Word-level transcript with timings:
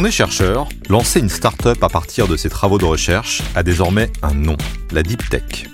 On 0.00 0.04
est 0.04 0.12
chercheur, 0.12 0.68
lancer 0.88 1.18
une 1.18 1.28
start-up 1.28 1.82
à 1.82 1.88
partir 1.88 2.28
de 2.28 2.36
ses 2.36 2.48
travaux 2.48 2.78
de 2.78 2.84
recherche 2.84 3.42
a 3.56 3.64
désormais 3.64 4.12
un 4.22 4.32
nom, 4.32 4.56
la 4.92 5.02
Deep 5.02 5.28
Tech. 5.28 5.66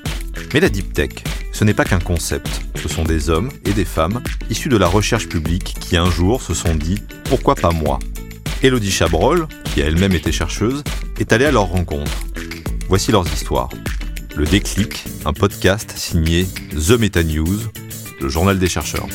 Mais 0.55 0.61
la 0.61 0.71
Deep 0.71 0.95
Tech, 0.95 1.11
ce 1.53 1.63
n'est 1.63 1.75
pas 1.75 1.85
qu'un 1.85 1.99
concept, 1.99 2.49
ce 2.75 2.89
sont 2.89 3.05
des 3.05 3.29
hommes 3.29 3.51
et 3.67 3.75
des 3.75 3.85
femmes 3.85 4.23
issus 4.49 4.71
de 4.71 4.79
la 4.79 4.87
recherche 4.87 5.29
publique 5.29 5.77
qui 5.79 5.99
un 5.99 6.11
jour 6.11 6.41
se 6.41 6.55
sont 6.55 6.75
dit 6.75 7.03
pourquoi 7.25 7.55
pas 7.55 7.71
moi? 7.71 7.99
Elodie 8.63 8.91
Chabrol, 8.91 9.47
qui 9.75 9.83
a 9.83 9.85
elle-même 9.89 10.15
été 10.15 10.33
chercheuse, 10.33 10.83
est 11.19 11.31
allée 11.35 11.45
à 11.45 11.53
leur 11.53 11.67
rencontre. 11.67 12.25
Voici 12.89 13.13
leurs 13.13 13.31
histoires. 13.31 13.69
Le 14.35 14.47
déclic, 14.47 15.05
un 15.27 15.35
podcast 15.35 15.93
signé 15.99 16.47
The 16.71 16.93
Meta 16.93 17.23
News, 17.23 17.61
le 18.23 18.29
journal 18.31 18.59
des 18.59 18.71
chercheurs. 18.71 19.07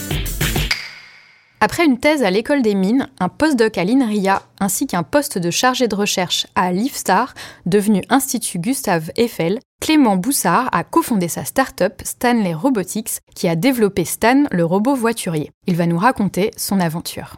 Après 1.62 1.86
une 1.86 2.00
thèse 2.00 2.24
à 2.24 2.32
l'école 2.32 2.62
des 2.62 2.74
mines, 2.74 3.10
un 3.20 3.28
postdoc 3.28 3.78
à 3.78 3.84
l'INRIA 3.84 4.44
ainsi 4.62 4.88
qu'un 4.88 5.04
poste 5.04 5.38
de 5.38 5.52
chargé 5.52 5.90
de 5.90 5.96
recherche 5.96 6.48
à 6.56 6.72
l'IFSTAR, 6.72 7.34
devenu 7.66 8.02
Institut 8.10 8.60
Gustave 8.60 9.12
Eiffel, 9.18 9.60
Clément 9.82 10.16
Boussard 10.16 10.70
a 10.72 10.86
cofondé 10.86 11.28
sa 11.28 11.44
start-up 11.44 12.02
Stanley 12.06 12.54
Robotics 12.54 13.20
qui 13.36 13.50
a 13.50 13.58
développé 13.58 14.06
Stan, 14.06 14.46
le 14.52 14.64
robot 14.64 14.96
voiturier. 14.96 15.52
Il 15.68 15.76
va 15.76 15.86
nous 15.86 15.98
raconter 15.98 16.52
son 16.56 16.80
aventure. 16.80 17.36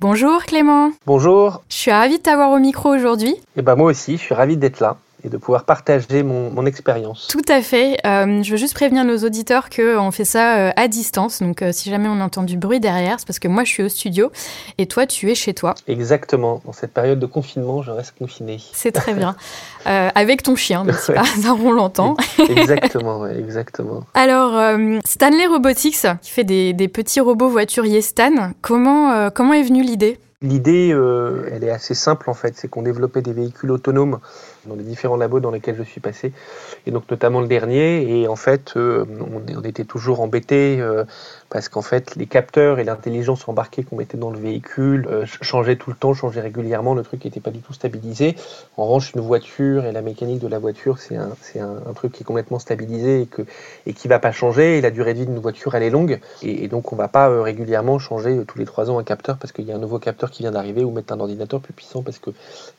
Bonjour 0.00 0.42
Clément. 0.44 0.92
Bonjour. 1.04 1.62
Je 1.68 1.76
suis 1.76 1.92
ravie 1.92 2.16
de 2.16 2.22
t'avoir 2.22 2.52
au 2.52 2.58
micro 2.58 2.88
aujourd'hui. 2.88 3.32
Et 3.32 3.58
eh 3.58 3.62
ben 3.62 3.76
moi 3.76 3.90
aussi, 3.90 4.16
je 4.16 4.22
suis 4.22 4.34
ravie 4.34 4.56
d'être 4.56 4.80
là 4.80 4.96
et 5.24 5.28
de 5.28 5.36
pouvoir 5.36 5.64
partager 5.64 6.22
mon, 6.22 6.66
expérience. 6.66 7.26
Tout 7.28 7.42
à 7.48 7.60
fait. 7.60 7.98
Euh, 8.06 8.42
je 8.42 8.50
veux 8.52 8.56
juste 8.56 8.74
prévenir 8.74 9.04
nos 9.04 9.18
auditeurs 9.18 9.68
qu'on 9.68 10.10
fait 10.12 10.24
ça 10.24 10.58
euh, 10.58 10.70
à 10.76 10.86
distance. 10.86 11.42
Donc, 11.42 11.60
euh, 11.60 11.72
si 11.72 11.90
jamais 11.90 12.08
on 12.08 12.20
entend 12.20 12.44
du 12.44 12.56
bruit 12.56 12.78
derrière, 12.78 13.18
c'est 13.18 13.26
parce 13.26 13.40
que 13.40 13.48
moi, 13.48 13.64
je 13.64 13.70
suis 13.70 13.82
au 13.82 13.88
studio 13.88 14.30
et 14.78 14.86
toi, 14.86 15.06
tu 15.06 15.28
es 15.30 15.34
chez 15.34 15.54
toi. 15.54 15.74
Exactement. 15.88 16.62
Dans 16.64 16.72
cette 16.72 16.92
période 16.92 17.18
de 17.18 17.26
confinement, 17.26 17.82
je 17.82 17.90
reste 17.90 18.14
confiné. 18.16 18.58
C'est 18.72 18.92
très 18.92 19.14
bien. 19.14 19.34
avec 19.84 20.44
ton 20.44 20.54
chien, 20.54 20.84
mais 20.84 20.92
c'est 20.92 21.14
pas? 21.14 21.24
Ça, 21.24 21.54
on 21.54 21.72
l'entend. 21.72 22.16
exactement, 22.38 23.26
exactement. 23.26 24.04
Alors, 24.14 24.52
Stanley 25.04 25.46
Robotics, 25.46 26.06
qui 26.22 26.30
fait 26.30 26.44
des, 26.44 26.72
des, 26.72 26.86
petits 26.86 27.20
robots 27.20 27.48
voituriers 27.48 28.02
Stan, 28.02 28.52
comment, 28.60 29.30
comment 29.30 29.52
est 29.52 29.64
venue 29.64 29.82
l'idée? 29.82 30.20
L'idée, 30.40 30.88
elle 31.50 31.64
est 31.64 31.70
assez 31.70 31.94
simple 31.94 32.30
en 32.30 32.34
fait. 32.34 32.54
C'est 32.56 32.68
qu'on 32.68 32.82
développait 32.82 33.22
des 33.22 33.32
véhicules 33.32 33.72
autonomes 33.72 34.20
dans 34.66 34.74
les 34.74 34.84
différents 34.84 35.16
labos 35.16 35.40
dans 35.40 35.50
lesquels 35.50 35.76
je 35.76 35.82
suis 35.82 36.00
passé, 36.00 36.32
et 36.86 36.90
donc 36.90 37.10
notamment 37.10 37.40
le 37.40 37.46
dernier. 37.46 38.20
Et 38.20 38.28
en 38.28 38.36
fait, 38.36 38.72
euh, 38.76 39.04
on, 39.56 39.62
était 39.62 39.84
toujours 39.84 40.20
embêtés 40.20 40.78
euh, 40.80 41.04
parce 41.48 41.68
qu'en 41.68 41.82
fait, 41.82 42.16
les 42.16 42.26
capteurs 42.26 42.78
et 42.78 42.84
l'intelligence 42.84 43.48
embarquée 43.48 43.82
qu'on 43.82 43.96
mettait 43.96 44.16
dans 44.16 44.30
le 44.30 44.38
véhicule 44.38 45.06
euh, 45.10 45.24
changeaient 45.26 45.76
tout 45.76 45.90
le 45.90 45.96
temps, 45.96 46.14
changeaient 46.14 46.40
régulièrement. 46.40 46.94
Le 46.94 47.02
truc 47.02 47.24
n'était 47.24 47.40
pas 47.40 47.50
du 47.50 47.60
tout 47.60 47.72
stabilisé. 47.72 48.36
En 48.76 48.86
revanche, 48.86 49.12
une 49.14 49.20
voiture 49.20 49.84
et 49.84 49.92
la 49.92 50.02
mécanique 50.02 50.40
de 50.40 50.48
la 50.48 50.58
voiture, 50.58 50.98
c'est 50.98 51.16
un, 51.16 51.30
un, 51.60 51.92
truc 51.92 52.12
qui 52.12 52.22
est 52.22 52.26
complètement 52.26 52.58
stabilisé 52.58 53.22
et, 53.22 53.26
que, 53.26 53.42
et 53.86 53.92
qui 53.92 54.08
va 54.08 54.18
pas 54.18 54.32
changer. 54.32 54.78
Et 54.78 54.80
la 54.80 54.90
durée 54.90 55.14
de 55.14 55.20
vie 55.20 55.26
d'une 55.26 55.38
voiture, 55.38 55.74
elle 55.74 55.82
est 55.82 55.90
longue. 55.90 56.20
Et, 56.42 56.68
donc, 56.68 56.92
on 56.92 56.96
va 56.96 57.08
pas 57.08 57.42
régulièrement 57.42 57.98
changer 57.98 58.42
tous 58.46 58.58
les 58.58 58.64
trois 58.64 58.90
ans 58.90 58.98
un 58.98 59.04
capteur 59.04 59.36
parce 59.38 59.52
qu'il 59.52 59.64
y 59.64 59.72
a 59.72 59.76
un 59.76 59.78
nouveau 59.78 59.98
capteur 59.98 60.30
qui 60.30 60.42
vient 60.42 60.52
d'arriver 60.52 60.84
ou 60.84 60.90
mettre 60.90 61.12
un 61.12 61.20
ordinateur 61.20 61.60
plus 61.60 61.72
puissant 61.72 62.02
parce 62.02 62.18
qu'il 62.18 62.34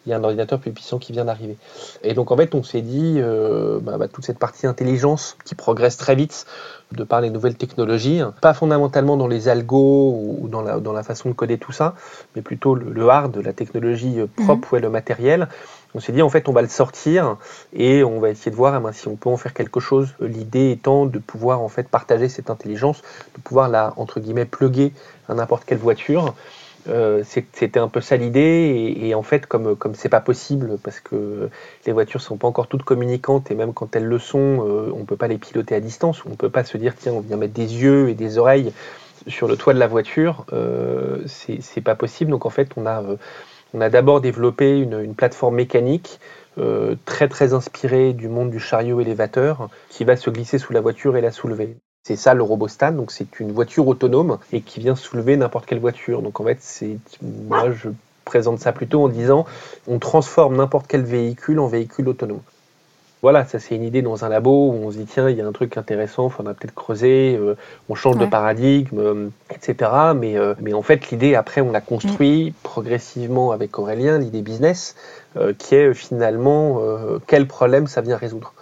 y 0.08 0.14
a 0.14 0.18
un 0.18 0.24
ordinateur 0.24 0.60
plus 0.60 0.72
puissant 0.72 1.00
qui 1.00 1.12
vient 1.12 1.26
d'arriver. 1.26 1.58
Et 2.04 2.14
donc 2.14 2.32
en 2.32 2.38
fait, 2.38 2.56
on 2.56 2.64
s'est 2.64 2.82
dit, 2.82 3.16
euh, 3.18 3.80
bah, 3.82 3.98
bah, 3.98 4.08
toute 4.08 4.26
cette 4.26 4.40
partie 4.40 4.68
intelligence 4.68 5.38
qui 5.46 5.56
progresse 5.56 5.98
très 5.98 6.16
vite 6.16 6.46
de 6.92 7.04
par 7.04 7.22
les 7.22 7.30
nouvelles 7.30 7.56
technologies, 7.56 8.22
pas 8.42 8.54
fondamentalement 8.54 9.18
dans 9.18 9.28
les 9.28 9.48
algos 9.48 10.12
ou 10.14 10.48
dans 10.48 10.62
la, 10.62 10.80
dans 10.80 10.94
la 10.94 11.04
façon 11.04 11.30
de 11.30 11.34
coder 11.34 11.58
tout 11.58 11.72
ça, 11.72 11.96
mais 12.36 12.42
plutôt 12.42 12.76
le, 12.76 13.10
hard, 13.10 13.36
la 13.38 13.54
technologie 13.54 14.20
euh, 14.20 14.28
propre, 14.44 14.76
mhm. 14.76 14.84
le 14.84 14.90
matériel. 14.90 15.48
On 15.96 16.00
s'est 16.00 16.12
dit 16.12 16.24
en 16.24 16.30
fait 16.30 16.50
on 16.50 16.54
va 16.54 16.64
le 16.64 16.70
sortir 16.70 17.38
et 17.72 18.04
on 18.04 18.20
va 18.20 18.30
essayer 18.30 18.50
de 18.50 18.56
voir 18.56 18.76
eh 18.76 18.84
ben, 18.84 18.92
si 18.92 19.08
on 19.08 19.16
peut 19.16 19.30
en 19.30 19.38
faire 19.38 19.54
quelque 19.54 19.80
chose. 19.80 20.10
L'idée 20.20 20.72
étant 20.72 21.06
de 21.06 21.20
pouvoir 21.20 21.62
en 21.62 21.70
fait 21.70 21.88
partager 21.88 22.30
cette 22.30 22.50
intelligence, 22.50 23.02
de 23.36 23.42
pouvoir 23.42 23.70
la 23.70 23.94
entre 23.98 24.20
guillemets 24.20 24.46
pluguer 24.46 24.92
à 25.30 25.36
n'importe 25.36 25.66
quelle 25.66 25.78
voiture 25.78 26.34
euh, 26.90 27.24
c'était 27.26 27.80
un 27.80 27.88
peu 27.88 28.02
ça 28.02 28.18
l'idée 28.18 28.94
et, 29.00 29.16
en 29.16 29.24
fait 29.24 29.46
comme 29.46 29.76
comme 29.76 29.96
c'est 29.96 30.10
pas 30.10 30.20
possible 30.20 30.78
parce 30.84 31.00
que 31.00 31.50
les 31.86 31.94
voitures 31.94 32.22
sont 32.22 32.38
pas 32.38 32.48
encore 32.48 32.68
toutes 32.68 32.84
communicantes 32.84 33.52
et 33.52 33.56
même 33.56 33.74
quand 33.74 33.96
elles 33.96 34.06
le 34.06 34.20
sont 34.20 34.66
euh, 34.68 34.92
on 34.94 35.06
peut 35.06 35.16
pas 35.16 35.28
les 35.28 35.38
piloter 35.38 35.76
à 35.76 35.80
distance. 35.80 36.26
On 36.26 36.36
peut 36.36 36.50
pas 36.50 36.64
se 36.64 36.78
dire 36.78 36.96
tiens 36.96 37.14
on 37.14 37.22
vient 37.22 37.38
mettre 37.38 37.54
des 37.54 37.82
yeux 37.82 38.10
et 38.10 38.16
des 38.16 38.38
oreilles 38.38 38.74
sur 39.28 39.48
le 39.48 39.56
toit 39.56 39.74
de 39.74 39.80
la 39.80 39.88
voiture. 39.88 40.46
Euh, 40.52 41.24
c'est 41.28 41.82
pas 41.82 41.96
possible. 41.96 42.32
Donc 42.32 42.46
en 42.46 42.50
fait 42.50 42.70
on 42.76 42.86
a 42.86 43.04
on 43.74 43.82
a 43.82 43.90
d'abord 43.90 44.22
développé 44.22 44.80
une, 44.80 45.00
une, 45.00 45.16
plateforme 45.16 45.56
mécanique 45.56 46.20
très 47.06 47.28
très 47.28 47.54
inspirée 47.54 48.14
du 48.14 48.28
monde 48.28 48.52
du 48.52 48.60
chariot 48.60 49.02
élévateur 49.02 49.70
qui 49.90 50.04
va 50.04 50.16
se 50.16 50.30
glisser 50.30 50.60
sous 50.60 50.74
la 50.74 50.82
voiture 50.82 51.18
et 51.18 51.22
la 51.22 51.32
soulever. 51.32 51.78
C'est 52.06 52.18
ça 52.18 52.34
le 52.34 52.44
RoboStan, 52.44 52.92
donc 52.92 53.14
c'est 53.14 53.40
une 53.40 53.54
voiture 53.54 53.88
autonome 53.88 54.38
et 54.52 54.60
qui 54.60 54.82
vient 54.82 54.94
soulever 54.94 55.38
n'importe 55.38 55.66
quelle 55.66 55.80
voiture. 55.80 56.22
Donc 56.22 56.42
en 56.42 56.44
fait, 56.44 56.58
c'est 56.60 56.98
moi 57.22 57.72
je 57.72 57.88
présente 58.26 58.60
ça 58.60 58.74
plutôt 58.74 59.06
en 59.06 59.08
disant 59.08 59.46
on 59.88 60.00
transforme 60.00 60.58
n'importe 60.58 60.88
quel 60.90 61.04
véhicule 61.04 61.60
en 61.60 61.68
véhicule 61.68 62.10
autonome. 62.10 62.42
Voilà, 63.22 63.46
ça 63.46 63.58
c'est 63.58 63.74
une 63.74 63.86
idée 63.86 64.02
dans 64.02 64.26
un 64.26 64.30
labo 64.30 64.72
où 64.72 64.74
on 64.84 64.92
se 64.92 64.98
dit 64.98 65.06
tiens, 65.06 65.30
il 65.30 65.38
y 65.38 65.42
a 65.42 65.48
un 65.48 65.54
truc 65.54 65.78
intéressant, 65.78 66.28
il 66.28 66.32
faudra 66.34 66.54
peut-être 66.54 66.76
creuser, 66.76 67.38
euh, 67.40 67.56
on 67.88 67.96
change 67.96 68.18
de 68.18 68.26
paradigme, 68.26 69.00
euh, 69.00 69.30
etc. 69.50 69.90
Mais, 70.14 70.38
euh, 70.38 70.56
mais 70.60 70.74
en 70.74 70.82
fait, 70.82 71.10
l'idée 71.10 71.36
après, 71.36 71.62
on 71.62 71.72
l'a 71.72 71.80
construit 71.80 72.50
mm. 72.50 72.54
progressivement 72.64 73.52
avec 73.52 73.80
Aurélien, 73.80 74.18
l'idée 74.18 74.42
business, 74.42 74.96
qui 75.58 75.74
est 75.74 75.94
finalement 75.94 76.82
quel 77.26 77.48
problème 77.48 77.88
ça 77.88 78.02
vient 78.02 78.18
résoudre 78.18 78.54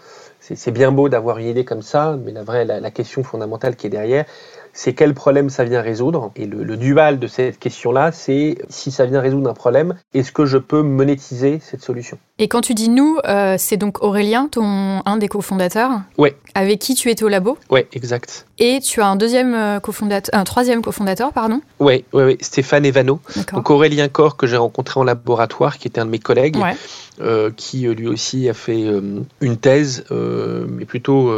c'est 0.56 0.72
bien 0.72 0.92
beau 0.92 1.10
d'avoir 1.10 1.38
une 1.38 1.48
idée 1.48 1.66
comme 1.66 1.82
ça, 1.82 2.18
mais 2.24 2.32
la 2.32 2.44
vraie, 2.44 2.66
la, 2.66 2.92
question 2.92 3.24
fondamentale 3.24 3.76
qui 3.76 3.88
est 3.88 3.90
derrière, 3.90 4.26
c'est 4.74 4.94
quel 4.94 5.14
problème 5.14 5.50
ça 5.50 5.64
vient 5.64 5.82
résoudre. 5.82 6.32
Et 6.36 6.46
le, 6.46 6.78
dual 6.78 7.20
de 7.20 7.28
cette 7.28 7.60
question-là, 7.60 8.12
c'est 8.12 8.58
si 8.70 8.92
ça 8.92 9.06
vient 9.06 9.22
résoudre 9.22 9.50
un 9.50 9.54
problème, 9.54 9.96
est-ce 10.14 10.32
que 10.32 10.46
je 10.46 10.58
peux 10.58 10.82
monétiser 10.82 11.60
cette 11.62 11.82
solution? 11.82 12.18
Et 12.40 12.48
quand 12.48 12.62
tu 12.62 12.74
dis 12.74 12.90
nous, 12.90 13.18
euh, 13.28 13.56
c'est 13.58 13.78
donc 13.78 14.02
Aurélien, 14.02 14.48
ton 14.48 15.02
un 15.06 15.18
des 15.18 15.28
cofondateurs 15.28 16.02
Oui. 16.18 16.30
Avec 16.56 16.80
qui 16.80 16.96
tu 16.96 17.10
étais 17.10 17.24
au 17.24 17.28
labo? 17.28 17.58
Oui, 17.70 17.82
exact. 17.94 18.48
Et 18.58 18.80
tu 18.80 19.02
as 19.02 19.08
un 19.08 19.16
deuxième 19.16 19.54
euh, 19.54 19.80
cofondateur, 19.80 20.38
un 20.40 20.44
troisième 20.44 20.82
cofondateur, 20.82 21.34
pardon? 21.34 21.62
Oui, 21.80 22.06
oui, 22.14 22.24
oui, 22.24 22.38
Stéphane 22.42 22.86
Evano. 22.86 23.20
Donc 23.54 23.70
Aurélien 23.70 24.08
Corps 24.08 24.38
que 24.38 24.48
j'ai 24.48 24.58
rencontré 24.58 25.00
en 25.00 25.04
laboratoire, 25.04 25.78
qui 25.78 25.88
était 25.88 26.02
un 26.02 26.06
de 26.06 26.12
mes 26.12 26.20
collègues. 26.20 26.58
Ouais. 26.58 26.76
Euh, 27.20 27.52
qui 27.56 27.82
lui 27.82 28.08
aussi 28.08 28.50
a 28.50 28.54
fait 28.56 28.84
euh, 28.84 29.20
une 29.42 29.58
thèse, 29.58 30.06
mais 30.10 30.86
plutôt 30.86 31.32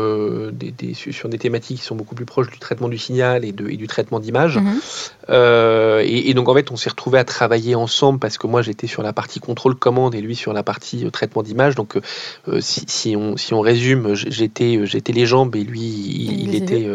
des, 0.52 0.94
sur 0.94 1.28
des 1.28 1.38
thématiques 1.38 1.80
qui 1.80 1.84
sont 1.84 1.96
beaucoup 1.96 2.16
plus 2.16 2.26
proches 2.26 2.50
du 2.50 2.60
traitement 2.60 2.88
du 2.88 2.98
signal 2.98 3.22
et, 3.44 3.51
de, 3.51 3.69
et 3.69 3.78
du 3.78 3.88
traitement 3.88 4.19
d'image. 4.19 4.57
Mhm. 4.57 4.79
Et, 5.29 6.34
donc 6.34 6.50
en 6.50 6.53
fait, 6.53 6.72
on 6.72 6.75
s'est 6.75 6.89
retrouvé 6.89 7.19
à 7.19 7.23
travailler 7.23 7.75
ensemble 7.75 8.19
parce 8.19 8.38
que 8.38 8.47
moi 8.47 8.61
j'étais 8.61 8.88
sur 8.88 9.03
la 9.03 9.13
partie 9.13 9.39
contrôle 9.39 9.75
commande 9.75 10.16
et 10.16 10.22
lui 10.22 10.35
sur 10.35 10.53
la 10.53 10.63
partie 10.63 11.09
traitement 11.11 11.44
d'image. 11.44 11.75
Donc 11.75 11.97
si, 12.59 12.84
si, 12.88 13.16
on, 13.16 13.38
si 13.38 13.53
on 13.53 13.61
résume, 13.61 14.16
j'étais 14.16 14.79
j'étais 14.85 15.13
les 15.13 15.25
jambes 15.25 15.56
et 15.56 15.63
lui 15.63 15.79
il, 15.81 16.56
était 16.56 16.88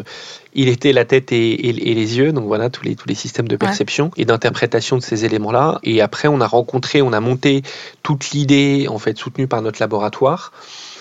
il 0.55 0.69
était 0.69 0.93
la 0.93 1.05
tête 1.05 1.33
et, 1.33 1.69
et, 1.69 1.95
les 1.95 2.19
yeux, 2.19 2.33
donc 2.33 2.45
voilà 2.45 2.69
tous 2.69 2.85
les 2.85 2.97
tous 2.97 3.09
les 3.09 3.15
systèmes 3.15 3.49
de 3.49 3.57
perception 3.57 4.11
et 4.17 4.25
d'interprétation 4.25 4.97
de 4.97 5.03
ces 5.03 5.25
éléments-là. 5.25 5.79
Et 5.85 6.01
après, 6.01 6.29
on 6.29 6.41
a 6.41 6.47
rencontré, 6.47 7.03
on 7.03 7.13
a 7.13 7.21
monté 7.21 7.63
toute 8.03 8.31
l'idée 8.31 8.87
en 8.89 8.99
fait 8.99 9.17
soutenu 9.17 9.47
par 9.47 9.63
notre 9.63 9.81
laboratoire 9.81 10.53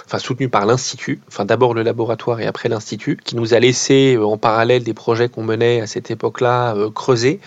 enfin 0.07 0.19
soutenu 0.19 0.47
par 0.47 0.65
l'Institut, 0.65 1.19
enfin 1.27 1.43
d'abord 1.43 1.73
le 1.73 1.83
laboratoire 1.83 2.39
et 2.39 2.45
après 2.45 2.69
l'Institut, 2.69 3.19
qui 3.25 3.35
nous 3.35 3.53
a 3.53 3.59
laissé 3.59 4.15
euh, 4.15 4.25
en 4.25 4.37
parallèle 4.37 4.83
des 4.83 4.93
projets 4.93 5.27
qu'on 5.27 5.43
menait 5.43 5.81
à 5.81 5.87
cette 5.87 6.09
époque-là 6.09 6.75
euh, 6.75 6.89
creuser 6.89 7.41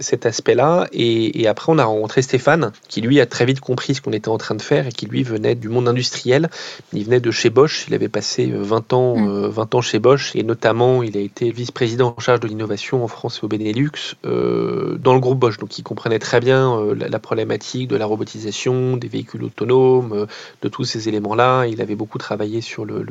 cet 0.00 0.24
aspect-là. 0.24 0.86
Et, 0.92 1.46
après, 1.46 1.70
on 1.72 1.78
a 1.78 1.84
rencontré 1.84 2.22
Stéphane, 2.22 2.72
qui 2.88 3.02
lui 3.02 3.20
a 3.20 3.26
très 3.26 3.44
vite 3.44 3.60
compris 3.60 3.94
ce 3.94 4.00
qu'on 4.00 4.12
était 4.12 4.30
en 4.30 4.38
train 4.38 4.54
de 4.54 4.62
faire 4.62 4.86
et 4.86 4.92
qui 4.92 5.06
lui 5.06 5.22
venait 5.22 5.54
du 5.54 5.68
monde 5.68 5.88
industriel. 5.88 6.48
Il 6.92 7.04
venait 7.04 7.20
de 7.20 7.30
chez 7.30 7.50
Bosch, 7.50 7.84
il 7.88 7.94
avait 7.94 8.08
passé 8.08 8.46
20 8.46 8.92
euh, 8.92 8.96
ans, 8.96 9.48
20 9.50 9.74
ans 9.74 9.80
chez 9.82 9.98
Bosch 9.98 10.34
et 10.34 10.42
notamment 10.42 11.02
il 11.02 11.16
a 11.16 11.20
été 11.20 11.50
vice-président 11.50 12.14
en 12.16 12.20
charge 12.20 12.40
de 12.40 12.48
l'innovation 12.48 13.04
en 13.04 13.08
France 13.08 13.40
et 13.42 13.44
au 13.44 13.48
Benelux 13.48 14.16
dans 14.24 15.14
le 15.14 15.20
groupe 15.20 15.38
Bosch. 15.38 15.58
Donc 15.58 15.78
il 15.78 15.82
comprenait 15.82 16.18
très 16.18 16.40
bien 16.40 16.80
la, 16.94 17.18
problématique 17.18 17.88
de 17.88 17.96
la 17.96 18.06
robotisation, 18.06 18.96
des 18.96 19.08
véhicules 19.08 19.44
autonomes, 19.44 20.26
de 20.62 20.68
tous 20.68 20.84
ces 20.84 21.08
éléments-là. 21.08 21.66
Il 21.66 21.80
avait 21.82 21.94
beaucoup 21.94 22.05
beaucoup 22.06 22.18
travaillé 22.18 22.60
sur 22.60 22.84
le, 22.84 23.04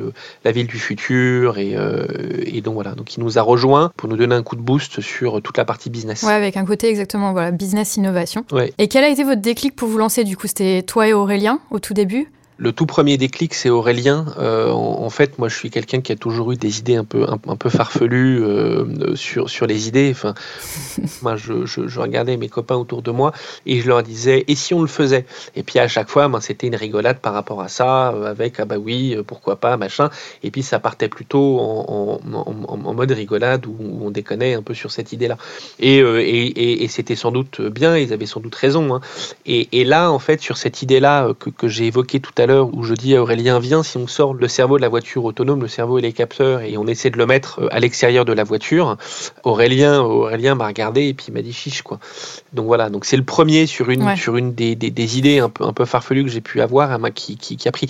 la 0.44 0.52
ville 0.52 0.66
du 0.66 0.78
futur 0.78 1.58
et, 1.58 1.76
euh, 1.76 2.06
et, 2.44 2.62
donc 2.62 2.74
voilà, 2.74 2.92
donc 2.92 3.16
il 3.16 3.22
nous 3.22 3.38
a 3.38 3.42
rejoint 3.42 3.92
pour 3.96 4.08
nous 4.08 4.16
donner 4.16 4.34
un 4.34 4.42
coup 4.42 4.56
de 4.56 4.62
boost 4.62 5.02
sur 5.02 5.42
toute 5.42 5.58
la 5.58 5.66
partie 5.66 5.90
business. 5.90 6.22
Ouais, 6.22 6.32
avec 6.32 6.56
un 6.56 6.64
côté 6.64 6.88
exactement 6.88 7.32
voilà 7.32 7.50
business 7.50 7.96
innovation. 7.96 8.44
Et 8.78 8.88
quel 8.88 9.04
a 9.04 9.08
été 9.08 9.22
votre 9.22 9.42
déclic 9.42 9.76
pour 9.76 9.88
vous 9.88 9.98
lancer 9.98 10.24
Du 10.24 10.36
coup, 10.36 10.46
c'était 10.46 10.82
toi 10.82 11.08
et 11.08 11.12
Aurélien 11.12 11.60
au 11.70 11.78
tout 11.78 11.92
début? 11.92 12.30
Le 12.58 12.72
tout 12.72 12.86
premier 12.86 13.18
déclic, 13.18 13.52
c'est 13.52 13.68
Aurélien. 13.68 14.24
Euh, 14.38 14.70
en, 14.70 15.10
fait, 15.10 15.38
moi, 15.38 15.48
je 15.48 15.54
suis 15.54 15.70
quelqu'un 15.70 16.00
qui 16.00 16.10
a 16.12 16.16
toujours 16.16 16.52
eu 16.52 16.56
des 16.56 16.78
idées 16.78 16.96
un 16.96 17.04
peu, 17.04 17.26
un, 17.28 17.36
peu 17.36 17.68
farfelues 17.68 18.42
euh, 18.42 19.14
sur, 19.14 19.50
sur 19.50 19.66
les 19.66 19.88
idées. 19.88 20.08
Enfin, 20.10 20.32
moi, 21.22 21.36
je, 21.36 21.66
je, 21.66 22.00
regardais 22.00 22.38
mes 22.38 22.48
copains 22.48 22.76
autour 22.76 23.02
de 23.02 23.10
moi 23.10 23.32
et 23.66 23.80
je 23.80 23.88
leur 23.88 24.02
disais, 24.02 24.44
et 24.48 24.54
si 24.54 24.72
on 24.72 24.80
le 24.80 24.86
faisait? 24.86 25.26
Et 25.54 25.62
puis 25.62 25.78
à 25.78 25.86
chaque 25.86 26.08
fois, 26.08 26.28
ben, 26.28 26.40
c'était 26.40 26.66
une 26.66 26.76
rigolade 26.76 27.18
par 27.18 27.34
rapport 27.34 27.60
à 27.60 27.68
ça, 27.68 28.12
euh, 28.12 28.24
avec, 28.24 28.58
ah 28.58 28.64
bah 28.64 28.78
oui, 28.78 29.14
pourquoi 29.26 29.56
pas, 29.56 29.76
machin. 29.76 30.08
Et 30.42 30.50
puis 30.50 30.62
ça 30.62 30.78
partait 30.78 31.08
plutôt 31.08 31.58
en, 31.60 32.20
en, 32.32 32.94
mode 32.94 33.10
rigolade 33.10 33.66
où, 33.66 33.76
on 34.00 34.10
déconnait 34.10 34.54
un 34.54 34.62
peu 34.62 34.72
sur 34.72 34.90
cette 34.90 35.12
idée-là. 35.12 35.36
Et, 35.78 35.98
et, 35.98 36.84
et, 36.84 36.88
c'était 36.88 37.16
sans 37.16 37.32
doute 37.32 37.60
bien, 37.60 37.98
ils 37.98 38.14
avaient 38.14 38.24
sans 38.24 38.40
doute 38.40 38.54
raison. 38.54 38.94
Hein. 38.94 39.00
Et, 39.44 39.68
et, 39.72 39.84
là, 39.84 40.10
en 40.10 40.18
fait, 40.18 40.40
sur 40.40 40.56
cette 40.56 40.80
idée-là 40.80 41.34
que, 41.38 41.50
que 41.50 41.68
j'ai 41.68 41.86
évoquée 41.86 42.20
tout 42.20 42.32
à 42.38 42.45
l'heure 42.46 42.74
où 42.74 42.82
je 42.82 42.94
dis 42.94 43.14
à 43.14 43.22
Aurélien, 43.22 43.58
viens, 43.58 43.82
si 43.82 43.96
on 43.96 44.06
sort 44.06 44.34
le 44.34 44.48
cerveau 44.48 44.76
de 44.76 44.82
la 44.82 44.88
voiture 44.88 45.24
autonome, 45.24 45.62
le 45.62 45.68
cerveau 45.68 45.98
et 45.98 46.02
les 46.02 46.12
capteurs, 46.12 46.60
et 46.60 46.76
on 46.76 46.86
essaie 46.86 47.10
de 47.10 47.18
le 47.18 47.26
mettre 47.26 47.60
euh, 47.60 47.68
à 47.70 47.80
l'extérieur 47.80 48.24
de 48.24 48.32
la 48.32 48.44
voiture, 48.44 48.96
Aurélien, 49.44 50.00
Aurélien 50.00 50.54
m'a 50.54 50.66
regardé 50.66 51.06
et 51.06 51.14
puis 51.14 51.26
il 51.28 51.34
m'a 51.34 51.42
dit 51.42 51.52
chiche, 51.52 51.82
quoi. 51.82 51.98
Donc 52.52 52.66
voilà, 52.66 52.90
donc 52.90 53.04
c'est 53.04 53.16
le 53.16 53.24
premier 53.24 53.66
sur 53.66 53.90
une, 53.90 54.16
sur 54.16 54.36
une 54.36 54.54
des, 54.54 54.74
des, 54.74 55.18
idées 55.18 55.38
un 55.40 55.48
peu, 55.48 55.64
un 55.64 55.72
peu 55.72 55.84
farfelues 55.84 56.24
que 56.24 56.30
j'ai 56.30 56.40
pu 56.40 56.60
avoir, 56.60 56.92
hein, 56.92 57.10
qui, 57.10 57.36
qui, 57.36 57.56
qui, 57.56 57.68
a 57.68 57.72
pris. 57.72 57.88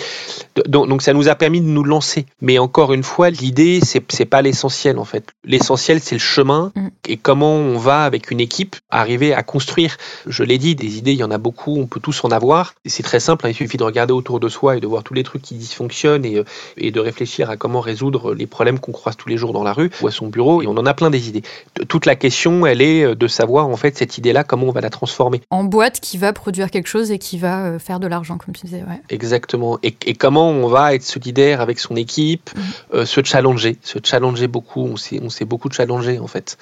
Donc, 0.66 0.88
donc, 0.88 1.02
ça 1.02 1.12
nous 1.12 1.28
a 1.28 1.34
permis 1.34 1.60
de 1.60 1.66
nous 1.66 1.84
lancer. 1.84 2.26
Mais 2.40 2.58
encore 2.58 2.92
une 2.92 3.02
fois, 3.02 3.30
l'idée, 3.30 3.80
c'est, 3.82 4.02
c'est 4.10 4.24
pas 4.24 4.42
l'essentiel, 4.42 4.98
en 4.98 5.04
fait. 5.04 5.32
L'essentiel, 5.44 6.00
c'est 6.00 6.14
le 6.14 6.20
chemin 6.20 6.72
mm. 6.74 6.88
et 7.08 7.16
comment 7.16 7.54
on 7.54 7.78
va, 7.78 8.04
avec 8.04 8.30
une 8.30 8.40
équipe, 8.40 8.76
arriver 8.90 9.34
à 9.34 9.42
construire. 9.42 9.96
Je 10.26 10.42
l'ai 10.42 10.58
dit, 10.58 10.74
des 10.74 10.98
idées, 10.98 11.12
il 11.12 11.18
y 11.18 11.24
en 11.24 11.30
a 11.30 11.38
beaucoup, 11.38 11.76
on 11.76 11.86
peut 11.86 12.00
tous 12.00 12.24
en 12.24 12.30
avoir. 12.30 12.74
Et 12.84 12.88
c'est 12.88 13.02
très 13.02 13.20
simple, 13.20 13.46
hein, 13.46 13.50
il 13.50 13.54
suffit 13.54 13.76
de 13.76 13.84
regarder 13.84 14.12
autour 14.12 14.40
de 14.40 14.45
soi 14.48 14.76
et 14.76 14.80
de 14.80 14.86
voir 14.86 15.02
tous 15.02 15.14
les 15.14 15.22
trucs 15.22 15.42
qui 15.42 15.54
dysfonctionnent 15.54 16.24
et, 16.24 16.36
euh, 16.36 16.44
et 16.76 16.90
de 16.90 17.00
réfléchir 17.00 17.50
à 17.50 17.56
comment 17.56 17.80
résoudre 17.80 18.34
les 18.34 18.46
problèmes 18.46 18.78
qu'on 18.78 18.92
croise 18.92 19.16
tous 19.16 19.28
les 19.28 19.36
jours 19.36 19.52
dans 19.52 19.62
la 19.62 19.72
rue 19.72 19.90
ou 20.02 20.06
à 20.06 20.10
son 20.10 20.28
bureau. 20.28 20.62
Et 20.62 20.66
on 20.66 20.76
en 20.76 20.86
a 20.86 20.94
plein 20.94 21.10
des 21.10 21.28
idées. 21.28 21.42
Toute 21.88 22.06
la 22.06 22.16
question, 22.16 22.66
elle 22.66 22.80
est 22.80 23.04
euh, 23.04 23.14
de 23.14 23.28
savoir 23.28 23.68
en 23.68 23.76
fait 23.76 23.96
cette 23.96 24.18
idée-là, 24.18 24.44
comment 24.44 24.66
on 24.66 24.72
va 24.72 24.80
la 24.80 24.90
transformer. 24.90 25.40
En 25.50 25.64
boîte 25.64 26.00
qui 26.00 26.18
va 26.18 26.32
produire 26.32 26.70
quelque 26.70 26.88
chose 26.88 27.10
et 27.10 27.18
qui 27.18 27.38
va 27.38 27.64
euh, 27.64 27.78
faire 27.78 28.00
de 28.00 28.06
l'argent, 28.06 28.38
comme 28.38 28.54
tu 28.54 28.66
disais. 28.66 28.82
Ouais. 28.88 29.00
Exactement. 29.10 29.78
Et, 29.82 29.92
comment 30.14 30.50
on 30.50 30.68
va 30.68 30.94
être 30.94 31.02
solidaire 31.02 31.60
avec 31.60 31.78
son 31.78 31.94
équipe, 31.96 32.50
mmh. 32.92 33.04
se 33.04 33.20
challenger, 33.22 33.76
se 33.82 33.98
challenger 34.02 34.46
beaucoup. 34.46 34.82
On 34.82 34.96
s'est, 34.96 35.20
on 35.22 35.28
s'est 35.28 35.44
beaucoup 35.44 35.70
challenger 35.70 36.18
en 36.18 36.26
fait. 36.26 36.56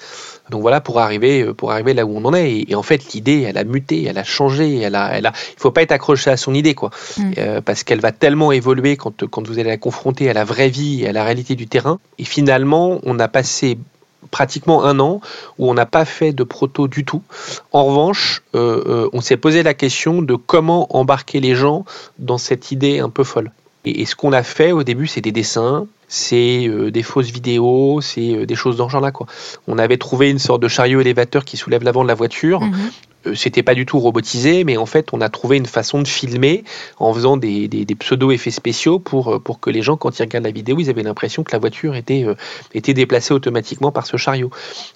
Donc 0.49 0.61
voilà 0.61 0.81
pour 0.81 0.99
arriver, 0.99 1.53
pour 1.53 1.71
arriver 1.71 1.93
là 1.93 2.05
où 2.05 2.15
on 2.17 2.25
en 2.25 2.33
est. 2.33 2.65
Et, 2.67 2.75
en 2.75 2.83
fait, 2.83 3.13
l'idée, 3.13 3.41
elle 3.41 3.57
a 3.57 3.63
muté, 3.63 4.03
elle 4.05 4.17
a 4.17 4.23
changé, 4.23 4.79
elle 4.79 4.95
a, 4.95 5.17
elle 5.17 5.25
a. 5.25 5.33
Il 5.57 5.59
faut 5.59 5.71
pas 5.71 5.81
être 5.81 5.91
accroché 5.91 6.29
à 6.29 6.37
son 6.37 6.53
idée, 6.53 6.75
quoi, 6.75 6.91
mmh. 7.17 7.61
parce 7.63 7.74
qu'elle 7.83 7.99
va 7.99 8.11
tellement 8.11 8.51
évoluer 8.51 8.97
quand, 8.97 9.27
quand 9.27 9.47
vous 9.47 9.59
allez 9.59 9.69
la 9.69 9.77
confronter 9.77 10.29
à 10.29 10.33
la 10.33 10.43
vraie 10.43 10.69
vie 10.69 11.03
et 11.03 11.09
à 11.09 11.11
la 11.11 11.23
réalité 11.23 11.55
du 11.55 11.67
terrain. 11.67 11.99
Et 12.17 12.23
finalement, 12.23 12.99
on 13.03 13.19
a 13.19 13.27
passé 13.27 13.77
pratiquement 14.31 14.83
un 14.83 14.99
an 14.99 15.21
où 15.57 15.69
on 15.69 15.73
n'a 15.73 15.85
pas 15.85 16.05
fait 16.05 16.33
de 16.33 16.43
proto 16.43 16.87
du 16.87 17.05
tout. 17.05 17.21
En 17.71 17.85
revanche, 17.85 18.43
euh, 18.55 18.83
euh, 18.85 19.09
on 19.13 19.21
s'est 19.21 19.37
posé 19.37 19.63
la 19.63 19.73
question 19.73 20.21
de 20.21 20.35
comment 20.35 20.95
embarquer 20.95 21.39
les 21.39 21.55
gens 21.55 21.85
dans 22.19 22.37
cette 22.37 22.71
idée 22.71 22.99
un 22.99 23.09
peu 23.09 23.23
folle. 23.23 23.51
Et, 23.85 24.05
ce 24.05 24.15
qu'on 24.15 24.33
a 24.33 24.43
fait 24.43 24.71
au 24.71 24.83
début, 24.83 25.07
c'est 25.07 25.21
des 25.21 25.31
dessins, 25.31 25.85
c'est 26.07 26.67
euh, 26.67 26.89
des 26.89 27.03
fausses 27.03 27.29
vidéos, 27.29 28.01
c'est 28.01 28.45
des 28.45 28.55
choses 28.55 28.77
dans. 28.77 28.89
Quoi. 29.11 29.27
On 29.67 29.77
avait 29.77 29.97
trouvé 29.97 30.31
une 30.31 30.39
sorte 30.39 30.61
de 30.61 30.67
chariot 30.67 31.01
élévateur 31.01 31.45
qui 31.45 31.55
soulève 31.55 31.83
l'avant 31.83 32.03
de 32.03 32.07
la 32.07 32.15
voiture. 32.15 32.61
Mhm. 32.61 32.91
Euh, 33.25 33.35
c'était 33.35 33.63
pas 33.63 33.75
du 33.75 33.85
tout 33.85 33.99
robotisé, 33.99 34.63
mais 34.63 34.77
en 34.77 34.85
fait, 34.85 35.09
on 35.13 35.21
a 35.21 35.29
trouvé 35.29 35.57
une 35.57 35.65
façon 35.65 36.01
de 36.01 36.07
filmer 36.07 36.63
en 36.97 37.13
faisant 37.13 37.37
des, 37.37 37.85
pseudo-effets 37.99 38.51
spéciaux 38.51 38.99
pour, 38.99 39.35
euh, 39.35 39.39
pour 39.39 39.59
que 39.59 39.69
les 39.69 39.81
gens, 39.81 39.97
quand 39.97 40.17
ils 40.17 40.21
regardent 40.23 40.45
la 40.45 40.51
vidéo, 40.51 40.77
ils 40.79 40.89
avaient 40.89 41.03
l'impression 41.03 41.43
que 41.43 41.51
la 41.51 41.59
voiture 41.59 41.95
était, 41.95 42.23
euh, 42.25 42.35
était 42.73 42.93
déplacée 42.93 43.33
automatiquement 43.33 43.91
par 43.91 44.05
ce 44.05 44.17
chariot. 44.17 44.49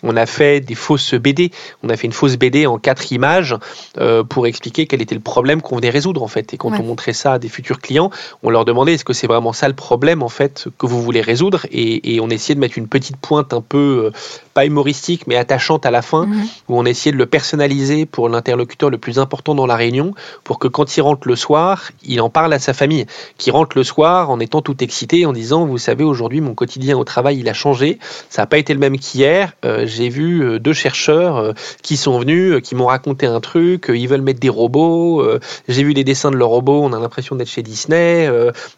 On 0.03 0.15
a 0.15 0.25
fait 0.25 0.59
des 0.59 0.75
fausses 0.75 1.13
BD. 1.13 1.51
On 1.83 1.89
a 1.89 1.97
fait 1.97 2.07
une 2.07 2.13
fausse 2.13 2.37
BD 2.37 2.65
en 2.65 2.77
quatre 2.77 3.11
images 3.11 3.55
pour 4.29 4.47
expliquer 4.47 4.85
quel 4.85 5.01
était 5.01 5.15
le 5.15 5.21
problème 5.21 5.61
qu'on 5.61 5.75
venait 5.75 5.89
résoudre, 5.89 6.23
en 6.23 6.27
fait. 6.27 6.53
Et 6.53 6.57
quand 6.57 6.71
on 6.79 6.83
montrait 6.83 7.13
ça 7.13 7.33
à 7.33 7.39
des 7.39 7.49
futurs 7.49 7.79
clients, 7.79 8.11
on 8.43 8.49
leur 8.49 8.65
demandait 8.65 8.93
est-ce 8.93 9.05
que 9.05 9.13
c'est 9.13 9.27
vraiment 9.27 9.53
ça 9.53 9.67
le 9.67 9.73
problème, 9.73 10.23
en 10.23 10.29
fait, 10.29 10.67
que 10.77 10.85
vous 10.85 11.01
voulez 11.01 11.21
résoudre? 11.21 11.65
Et, 11.71 12.15
et 12.15 12.19
on 12.19 12.29
essayait 12.29 12.55
de 12.55 12.59
mettre 12.59 12.77
une 12.77 12.87
petite 12.87 13.17
pointe 13.17 13.53
un 13.53 13.61
peu, 13.61 14.11
pas 14.59 14.65
humoristique, 14.65 15.25
mais 15.25 15.37
attachante 15.37 15.85
à 15.85 15.91
la 15.91 16.01
fin, 16.01 16.25
mhm. 16.25 16.45
où 16.67 16.77
on 16.77 16.83
essayait 16.83 17.13
de 17.13 17.17
le 17.17 17.25
personnaliser 17.25 18.05
pour 18.05 18.27
l'interlocuteur 18.27 18.89
le 18.89 18.97
plus 18.97 19.17
important 19.17 19.55
dans 19.55 19.65
la 19.65 19.77
réunion, 19.77 20.13
pour 20.43 20.59
que 20.59 20.67
quand 20.67 20.97
il 20.97 21.01
rentre 21.01 21.29
le 21.29 21.37
soir, 21.37 21.91
il 22.03 22.19
en 22.19 22.29
parle 22.29 22.51
à 22.51 22.59
sa 22.59 22.73
famille, 22.73 23.05
qui 23.37 23.51
rentre 23.51 23.77
le 23.77 23.85
soir 23.85 24.29
en 24.29 24.41
étant 24.41 24.61
tout 24.61 24.83
excité, 24.83 25.25
en 25.25 25.31
disant, 25.31 25.65
vous 25.65 25.77
savez, 25.77 26.03
aujourd'hui, 26.03 26.41
mon 26.41 26.55
quotidien 26.55 26.97
au 26.97 27.05
travail, 27.05 27.39
il 27.39 27.47
a 27.47 27.53
changé, 27.53 27.99
ça 28.29 28.41
n'a 28.41 28.47
pas 28.47 28.57
été 28.57 28.73
le 28.73 28.81
même 28.81 28.97
qu'hier, 28.97 29.53
euh, 29.63 29.85
j'ai 29.87 30.09
vu 30.09 30.43
euh, 30.43 30.59
deux 30.59 30.73
chercheurs 30.73 31.37
euh, 31.37 31.53
qui 31.81 31.95
sont 31.95 32.19
venus, 32.19 32.61
qui 32.61 32.75
m'ont 32.75 32.87
raconté 32.87 33.27
un 33.27 33.39
truc, 33.39 33.85
ils 33.87 34.09
veulent 34.09 34.23
mettre 34.23 34.41
des 34.41 34.49
robots, 34.49 35.23
j'ai 35.69 35.83
vu 35.83 35.93
les 35.93 36.03
dessins 36.03 36.31
de 36.31 36.35
leurs 36.35 36.49
robots, 36.49 36.81
on 36.83 36.91
a 36.91 36.99
l'impression 36.99 37.37
d'être 37.37 37.47
chez 37.47 37.63
Disney, 37.63 38.29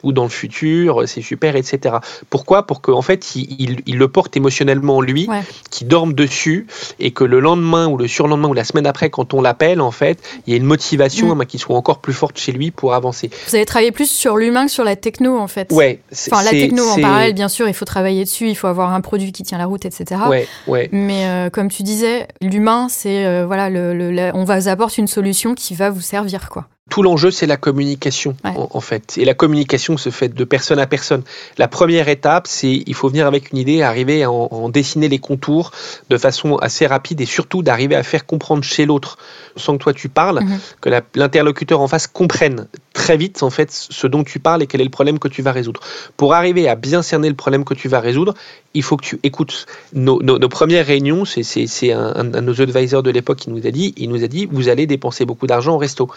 ou 0.04 0.12
dans 0.12 0.25
le 0.25 0.30
futur, 0.30 1.07
c'est 1.07 1.24
super, 1.24 1.56
etc. 1.56 1.95
Pourquoi? 2.30 2.68
Pour 2.68 2.81
qu'en 2.81 3.00
en 3.00 3.01
fait, 3.01 3.36
il, 3.36 3.81
il, 3.88 3.98
le 3.98 4.07
porte 4.07 4.38
émotionnellement 4.38 4.98
en 4.98 5.01
lui, 5.01 5.28
qui 5.71 5.85
dorme 5.85 6.13
dessus 6.13 6.68
et 7.00 7.12
que 7.12 7.23
le 7.23 7.39
lendemain 7.39 7.88
ou 7.88 7.97
le 7.97 8.07
surlendemain 8.07 8.50
ou 8.50 8.53
la 8.53 8.63
semaine 8.63 8.85
après, 8.85 9.09
quand 9.09 9.33
on 9.33 9.41
l'appelle, 9.41 9.81
en 9.81 9.91
fait, 9.91 10.19
il 10.45 10.51
y 10.51 10.53
a 10.53 10.57
une 10.57 10.65
motivation 10.65 11.35
mm. 11.35 11.45
qui 11.45 11.57
soit 11.57 11.75
encore 11.75 12.00
plus 12.00 12.13
forte 12.13 12.38
chez 12.38 12.51
lui 12.51 12.69
pour 12.69 12.94
avancer. 12.94 13.31
Vous 13.47 13.56
avez 13.56 13.65
travaillé 13.65 13.91
plus 13.91 14.12
sur 14.12 14.38
l'humain 14.38 14.65
que 14.65 14.71
sur 14.71 14.83
la 14.83 14.95
techno, 14.95 15.39
en 15.39 15.47
fait. 15.47 15.71
Ouais. 15.71 16.00
Enfin, 16.12 16.44
la 16.44 16.51
techno 16.51 16.83
en 16.88 17.01
parallèle, 17.01 17.33
bien 17.33 17.50
sûr, 17.50 17.68
il 17.68 17.73
faut 17.73 17.85
travailler 17.85 18.23
dessus, 18.23 18.50
il 18.50 18.56
faut 18.56 18.68
avoir 18.68 18.94
un 18.94 19.01
produit 19.01 19.31
qui 19.31 19.44
tient 19.44 19.57
la 19.57 19.65
route, 19.65 19.85
etc. 19.85 20.21
Ouais, 20.29 20.47
ouais. 20.68 20.89
Mais 20.91 21.25
euh, 21.25 21.50
comme 21.50 21.69
tu 21.69 21.83
disais, 21.83 22.27
l'humain, 22.41 22.88
c'est 22.89 23.25
euh, 23.25 23.45
voilà, 23.45 23.69
le, 23.69 24.31
on 24.33 24.44
va 24.44 24.59
vous 24.59 24.68
apporter 24.68 25.01
une 25.01 25.07
solution 25.07 25.56
qui 25.56 25.73
va 25.73 25.89
vous 25.89 26.01
servir, 26.01 26.50
quoi 26.50 26.68
tout 26.92 27.04
l'enjeu, 27.04 27.32
c'est 27.32 27.48
la 27.48 27.56
communication, 27.56 28.36
en, 28.44 28.82
fait. 28.82 29.18
Et 29.18 29.24
la 29.24 29.34
communication 29.34 29.96
se 29.96 30.10
fait 30.10 30.28
de 30.28 30.44
personne 30.44 30.78
à 30.78 30.88
personne. 30.88 31.24
La 31.58 31.70
première 31.70 32.10
étape, 32.10 32.48
c'est 32.48 32.84
il 32.86 32.94
faut 32.94 33.08
venir 33.08 33.26
avec 33.28 33.54
une 33.54 33.60
idée, 33.60 33.82
arriver 33.82 34.24
à 34.24 34.30
en, 34.30 34.68
dessiner 34.68 35.08
les 35.08 35.18
contours 35.18 35.72
de 36.10 36.18
façon 36.18 36.58
assez 36.58 36.86
rapide 36.86 37.22
et 37.22 37.26
surtout 37.26 37.64
d'arriver 37.64 37.96
à 37.96 38.04
faire 38.04 38.26
comprendre 38.26 38.66
chez 38.66 38.86
l'autre, 38.86 39.18
sans 39.56 39.78
que 39.78 39.84
toi 39.84 39.94
tu 39.94 40.10
parles, 40.10 40.42
mhm. 40.42 40.60
que 40.82 40.90
l'interlocuteur 41.16 41.80
en 41.80 41.88
face 41.88 42.08
comprenne 42.08 42.68
très 42.94 43.16
vite, 43.16 43.42
en 43.42 43.50
fait, 43.50 43.72
ce 43.72 44.06
dont 44.06 44.26
tu 44.26 44.40
parles 44.40 44.62
et 44.62 44.68
quel 44.68 44.82
est 44.82 44.84
le 44.84 44.90
problème 44.90 45.18
que 45.18 45.30
tu 45.30 45.42
vas 45.42 45.54
résoudre. 45.54 45.80
Pour 46.18 46.34
arriver 46.34 46.68
à 46.68 46.76
bien 46.76 47.02
cerner 47.02 47.30
le 47.30 47.36
problème 47.36 47.64
que 47.64 47.74
tu 47.74 47.88
vas 47.88 48.02
résoudre, 48.02 48.34
il 48.74 48.84
faut 48.84 48.98
que 48.98 49.06
tu 49.06 49.20
écoutes. 49.24 49.66
Nos, 49.94 50.20
premières 50.50 50.86
réunions, 50.86 51.24
c'est 51.24 51.94
un, 51.94 52.14
un, 52.16 52.24
de 52.26 52.40
nos 52.42 52.62
advisors 52.62 53.02
de 53.02 53.12
l'époque 53.12 53.38
qui 53.38 53.50
nous 53.50 53.66
a 53.66 53.71
dit, 53.71 53.94
il 53.95 54.10
nous 54.10 54.26
a 54.26 54.28
dit, 54.28 54.48
vous 54.52 54.68
allez 54.68 54.88
dépenser 54.88 55.26
beaucoup 55.26 55.48
d'argent 55.48 55.76
au 55.76 55.78
resto. 55.78 56.10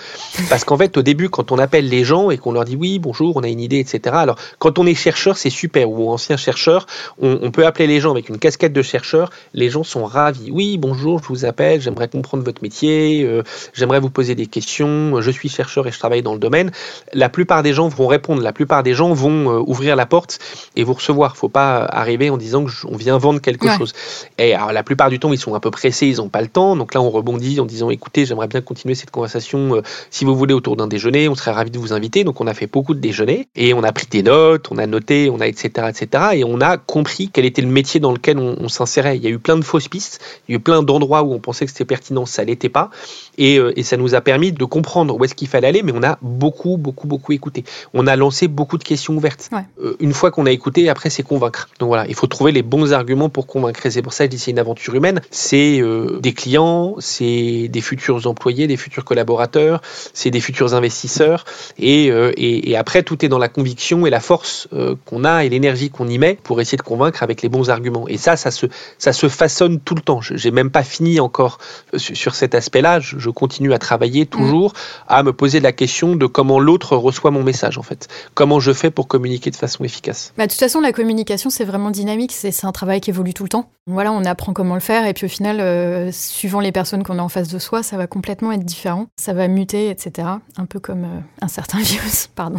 Parce 0.48 0.63
qu'en 0.64 0.76
fait, 0.76 0.96
au 0.96 1.02
début, 1.02 1.28
quand 1.28 1.52
on 1.52 1.58
appelle 1.58 1.88
les 1.88 2.04
gens 2.04 2.30
et 2.30 2.38
qu'on 2.38 2.52
leur 2.52 2.64
dit 2.64 2.76
oui, 2.76 2.98
bonjour, 2.98 3.36
on 3.36 3.42
a 3.42 3.48
une 3.48 3.60
idée, 3.60 3.78
etc. 3.78 4.14
Alors, 4.18 4.36
quand 4.58 4.78
on 4.78 4.86
est 4.86 4.94
chercheur, 4.94 5.36
c'est 5.36 5.50
super, 5.50 5.90
ou 5.90 6.10
ancien 6.10 6.36
chercheur, 6.36 6.86
on, 7.20 7.50
peut 7.50 7.66
appeler 7.66 7.86
les 7.86 8.00
gens 8.00 8.10
avec 8.10 8.28
une 8.28 8.38
casquette 8.38 8.72
de 8.72 8.82
chercheur, 8.82 9.30
les 9.52 9.70
gens 9.70 9.84
sont 9.84 10.04
ravis. 10.04 10.50
Oui, 10.50 10.78
bonjour, 10.78 11.20
je 11.22 11.28
vous 11.28 11.44
appelle, 11.44 11.80
j'aimerais 11.80 12.08
comprendre 12.08 12.44
votre 12.44 12.62
métier, 12.62 13.22
euh, 13.22 13.42
j'aimerais 13.72 14.00
vous 14.00 14.10
poser 14.10 14.34
des 14.34 14.46
questions, 14.46 15.20
je 15.20 15.30
suis 15.30 15.48
chercheur 15.48 15.86
et 15.86 15.92
je 15.92 15.98
travaille 15.98 16.22
dans 16.22 16.32
le 16.32 16.38
domaine. 16.40 16.72
La 17.12 17.28
plupart 17.28 17.62
des 17.62 17.72
gens 17.72 17.88
vont 17.88 18.06
répondre, 18.06 18.42
la 18.42 18.52
plupart 18.52 18.82
des 18.82 18.94
gens 18.94 19.12
vont 19.12 19.50
euh, 19.50 19.62
ouvrir 19.66 19.96
la 19.96 20.06
porte 20.06 20.38
et 20.76 20.84
vous 20.84 20.94
recevoir. 20.94 21.36
Faut 21.36 21.48
pas 21.48 21.84
arriver 21.84 22.30
en 22.30 22.36
disant 22.36 22.64
qu'on 22.64 22.96
vient 22.96 23.18
vendre 23.18 23.40
quelque 23.40 23.68
chose. 23.70 23.92
Et 24.38 24.54
alors, 24.54 24.72
la 24.72 24.82
plupart 24.82 25.10
du 25.10 25.18
temps, 25.18 25.32
ils 25.32 25.38
sont 25.38 25.54
un 25.54 25.60
peu 25.60 25.70
pressés, 25.70 26.06
ils 26.06 26.16
n'ont 26.16 26.28
pas 26.28 26.42
le 26.42 26.48
temps. 26.48 26.76
Donc 26.76 26.94
là, 26.94 27.00
on 27.00 27.10
rebondit 27.10 27.60
en 27.60 27.66
disant, 27.66 27.90
écoutez, 27.90 28.26
j'aimerais 28.26 28.48
bien 28.48 28.60
continuer 28.60 28.94
cette 28.94 29.10
conversation, 29.10 29.76
euh, 29.76 29.82
si 30.10 30.24
vous 30.24 30.34
voulez, 30.34 30.53
autour 30.54 30.76
d'un 30.76 30.86
déjeuner, 30.86 31.28
on 31.28 31.34
serait 31.34 31.52
ravi 31.52 31.70
de 31.70 31.78
vous 31.78 31.92
inviter. 31.92 32.24
Donc 32.24 32.40
on 32.40 32.46
a 32.46 32.54
fait 32.54 32.66
beaucoup 32.66 32.94
de 32.94 33.00
déjeuners 33.00 33.48
et 33.54 33.74
on 33.74 33.82
a 33.82 33.92
pris 33.92 34.06
des 34.10 34.22
notes, 34.22 34.68
on 34.70 34.78
a 34.78 34.86
noté, 34.86 35.30
on 35.30 35.40
a 35.40 35.46
etc. 35.46 35.88
etc. 35.88 36.24
Et 36.34 36.44
on 36.44 36.60
a 36.60 36.76
compris 36.76 37.30
quel 37.32 37.44
était 37.44 37.62
le 37.62 37.68
métier 37.68 38.00
dans 38.00 38.12
lequel 38.12 38.38
on, 38.38 38.68
s'insérait. 38.68 39.16
Il 39.16 39.22
y 39.22 39.26
a 39.26 39.30
eu 39.30 39.38
plein 39.38 39.56
de 39.56 39.64
fausses 39.64 39.88
pistes, 39.88 40.20
il 40.48 40.52
y 40.52 40.54
a 40.54 40.58
eu 40.58 40.60
plein 40.60 40.82
d'endroits 40.82 41.22
où 41.22 41.32
on 41.32 41.38
pensait 41.38 41.64
que 41.66 41.70
c'était 41.70 41.84
pertinent, 41.84 42.26
ça 42.26 42.44
l'était 42.44 42.68
pas. 42.68 42.90
Et, 43.38 43.58
euh, 43.58 43.72
et, 43.76 43.82
ça 43.82 43.96
nous 43.96 44.14
a 44.14 44.20
permis 44.20 44.52
de 44.52 44.64
comprendre 44.64 45.16
où 45.16 45.24
est-ce 45.24 45.34
qu'il 45.34 45.48
fallait 45.48 45.68
aller, 45.68 45.82
mais 45.82 45.92
on 45.94 46.02
a 46.02 46.18
beaucoup, 46.22 46.76
beaucoup, 46.76 47.06
beaucoup 47.06 47.32
écouté. 47.32 47.64
On 47.92 48.06
a 48.06 48.16
lancé 48.16 48.48
beaucoup 48.48 48.78
de 48.78 48.84
questions 48.84 49.14
ouvertes. 49.14 49.50
Euh, 49.80 49.96
une 50.00 50.12
fois 50.12 50.30
qu'on 50.30 50.46
a 50.46 50.50
écouté, 50.50 50.88
après 50.88 51.10
c'est 51.10 51.22
convaincre. 51.22 51.68
Donc 51.78 51.88
voilà, 51.88 52.06
il 52.08 52.14
faut 52.14 52.26
trouver 52.26 52.52
les 52.52 52.62
bons 52.62 52.92
arguments 52.92 53.28
pour 53.28 53.46
convaincre. 53.46 53.84
Et 53.86 53.90
c'est 53.90 54.02
pour 54.02 54.12
ça 54.12 54.24
que 54.26 54.32
je 54.32 54.36
dis 54.36 54.42
c'est 54.42 54.50
une 54.50 54.58
aventure 54.58 54.94
humaine. 54.94 55.20
C'est 55.30 55.80
euh, 55.80 56.18
des 56.20 56.32
clients, 56.32 56.96
c'est 56.98 57.68
des 57.68 57.80
futurs 57.80 58.26
employés, 58.26 58.66
des 58.66 58.76
futurs 58.76 59.04
collaborateurs, 59.04 59.80
c'est 60.12 60.30
des 60.34 60.40
futurs 60.40 60.74
investisseurs. 60.74 61.44
Et, 61.78 62.08
et, 62.36 62.76
après, 62.76 63.02
tout 63.02 63.24
est 63.24 63.28
dans 63.28 63.38
la 63.38 63.48
conviction 63.48 64.06
et 64.06 64.10
la 64.10 64.20
force 64.20 64.68
qu'on 65.06 65.24
a 65.24 65.44
et 65.44 65.48
l'énergie 65.48 65.90
qu'on 65.90 66.08
y 66.08 66.18
met 66.18 66.38
pour 66.42 66.60
essayer 66.60 66.76
de 66.76 66.82
convaincre 66.82 67.22
avec 67.22 67.40
les 67.42 67.48
bons 67.48 67.70
arguments. 67.70 68.06
Et 68.08 68.18
ça, 68.18 68.36
ça 68.36 68.50
se, 68.50 68.66
ça 68.98 69.12
se 69.12 69.28
façonne 69.28 69.80
tout 69.80 69.94
le 69.94 70.02
temps. 70.02 70.20
J'ai 70.20 70.50
même 70.50 70.70
pas 70.70 70.82
fini 70.82 71.20
encore 71.20 71.58
sur, 71.96 72.34
cet 72.34 72.54
aspect-là. 72.54 73.00
Je, 73.00 73.30
continue 73.30 73.72
à 73.72 73.78
travailler 73.78 74.26
toujours, 74.26 74.72
à 75.08 75.22
me 75.22 75.32
poser 75.32 75.60
la 75.60 75.72
question 75.72 76.16
de 76.16 76.26
comment 76.26 76.60
l'autre 76.60 76.96
reçoit 76.96 77.30
mon 77.30 77.42
message, 77.42 77.78
en 77.78 77.82
fait. 77.82 78.08
Comment 78.34 78.60
je 78.60 78.72
fais 78.72 78.90
pour 78.90 79.08
communiquer 79.08 79.50
de 79.50 79.56
façon 79.56 79.84
efficace. 79.84 80.32
Bah, 80.36 80.46
de 80.46 80.50
toute 80.50 80.60
façon, 80.60 80.80
la 80.80 80.92
communication, 80.92 81.50
c'est 81.50 81.64
vraiment 81.64 81.90
dynamique. 81.90 82.32
C'est 82.32 82.64
un 82.64 82.72
travail 82.72 83.00
qui 83.00 83.10
évolue 83.10 83.34
tout 83.34 83.44
le 83.44 83.48
temps. 83.48 83.70
Voilà, 83.86 84.12
on 84.12 84.24
apprend 84.24 84.52
comment 84.52 84.74
le 84.74 84.80
faire. 84.80 85.06
Et 85.06 85.12
puis 85.12 85.26
au 85.26 85.28
final, 85.28 85.60
euh, 85.60 86.10
suivant 86.10 86.60
les 86.60 86.72
personnes 86.72 87.02
qu'on 87.02 87.18
a 87.18 87.22
en 87.22 87.28
face 87.28 87.48
de 87.48 87.58
soi, 87.58 87.82
ça 87.82 87.96
va 87.96 88.06
complètement 88.06 88.52
être 88.52 88.64
différent. 88.64 89.06
Ça 89.16 89.34
va 89.34 89.46
muter, 89.48 89.90
etc. 89.90 90.23
Un 90.56 90.66
peu 90.66 90.80
comme 90.80 91.04
euh, 91.04 91.20
un 91.42 91.48
certain 91.48 91.78
virus, 91.82 92.28
pardon. 92.34 92.58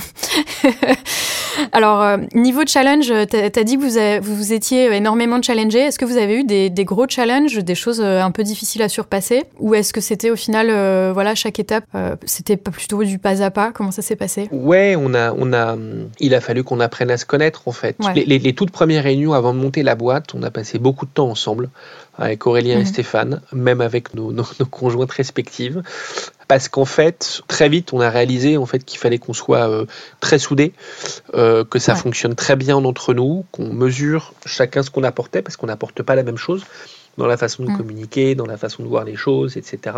Alors, 1.72 2.02
euh, 2.02 2.18
niveau 2.34 2.62
challenge, 2.66 3.08
tu 3.30 3.38
as, 3.38 3.64
dit 3.64 3.78
que 3.78 4.20
vous, 4.20 4.36
vous, 4.36 4.54
étiez 4.54 4.94
énormément 4.94 5.42
challengé. 5.42 5.80
Est-ce 5.80 6.00
que 6.00 6.06
vous 6.06 6.18
avez 6.18 6.40
eu 6.40 6.44
des, 6.44 6.86
gros 6.86 7.08
challenges, 7.08 7.58
des 7.58 7.76
choses 7.76 8.02
euh, 8.02 8.22
un 8.22 8.32
peu 8.32 8.44
difficiles 8.44 8.82
à 8.82 8.90
surpasser? 8.90 9.44
Ou 9.60 9.76
est-ce 9.76 9.94
que 9.94 10.02
c'était 10.02 10.32
au 10.32 10.36
final, 10.36 10.68
euh, 10.70 11.12
voilà, 11.14 11.36
chaque 11.36 11.60
étape, 11.60 11.86
c'était 12.26 12.58
plutôt 12.58 13.04
du 13.04 13.20
pas 13.20 13.42
à 13.42 13.52
pas? 13.52 13.72
Comment 13.72 13.92
ça 13.92 14.02
s'est 14.02 14.16
passé? 14.16 14.50
Ouais, 14.52 14.96
on 14.98 15.14
a, 15.14 15.34
on 15.34 15.54
a, 15.54 15.78
il 16.20 16.34
a 16.34 16.42
fallu 16.42 16.64
qu'on 16.64 16.80
apprenne 16.80 17.12
à 17.12 17.18
se 17.18 17.26
connaître 17.26 17.68
en 17.68 17.72
fait. 17.72 17.96
Les, 18.16 18.54
toutes 18.54 18.72
premières 18.72 19.04
réunions 19.04 19.34
avant 19.34 19.54
de 19.54 19.60
monter 19.60 19.84
la 19.84 19.96
boîte, 19.96 20.34
on 20.34 20.44
a 20.44 20.52
passé 20.52 20.80
beaucoup 20.80 21.06
de 21.06 21.12
temps 21.12 21.30
ensemble 21.30 21.70
avec 22.18 22.46
Aurélien 22.48 22.76
et 22.76 22.80
mhm. 22.80 22.86
Stéphane, 22.86 23.42
même 23.52 23.82
avec 23.82 24.14
nos, 24.14 24.32
nos, 24.32 24.46
nos 24.60 24.66
conjointes 24.66 25.12
respectives. 25.12 25.82
Parce 26.48 26.70
qu'en 26.70 26.86
fait, 26.86 27.42
très 27.48 27.70
vite, 27.70 27.92
on 27.94 28.00
a 28.00 28.10
réalisé 28.10 28.58
en 28.58 28.66
fait 28.66 28.84
qu'il 28.86 29.00
fallait 29.00 29.18
qu'on 29.18 29.34
soit 29.34 29.70
euh, 29.70 29.86
très 30.20 30.38
soudés, 30.38 30.74
euh, 31.34 31.64
que 31.64 31.80
ça 31.80 31.96
fonctionne 31.96 32.36
très 32.36 32.56
bien 32.56 32.76
entre 32.76 33.14
nous, 33.14 33.46
qu'on 33.52 33.74
mesure 33.74 34.34
chacun 34.46 34.84
ce 34.84 34.92
qu'on 34.92 35.04
apportait, 35.04 35.42
parce 35.42 35.58
qu'on 35.58 35.68
n'apporte 35.68 36.04
pas 36.04 36.16
la 36.16 36.24
même 36.24 36.38
chose 36.38 36.64
dans 37.18 37.28
la 37.28 37.38
façon 37.38 37.64
de 37.64 37.70
mm. 37.70 37.78
communiquer, 37.78 38.36
dans 38.36 38.46
la 38.46 38.58
façon 38.58 38.84
de 38.84 38.88
voir 38.88 39.04
les 39.04 39.16
choses, 39.16 39.58
etc. 39.58 39.96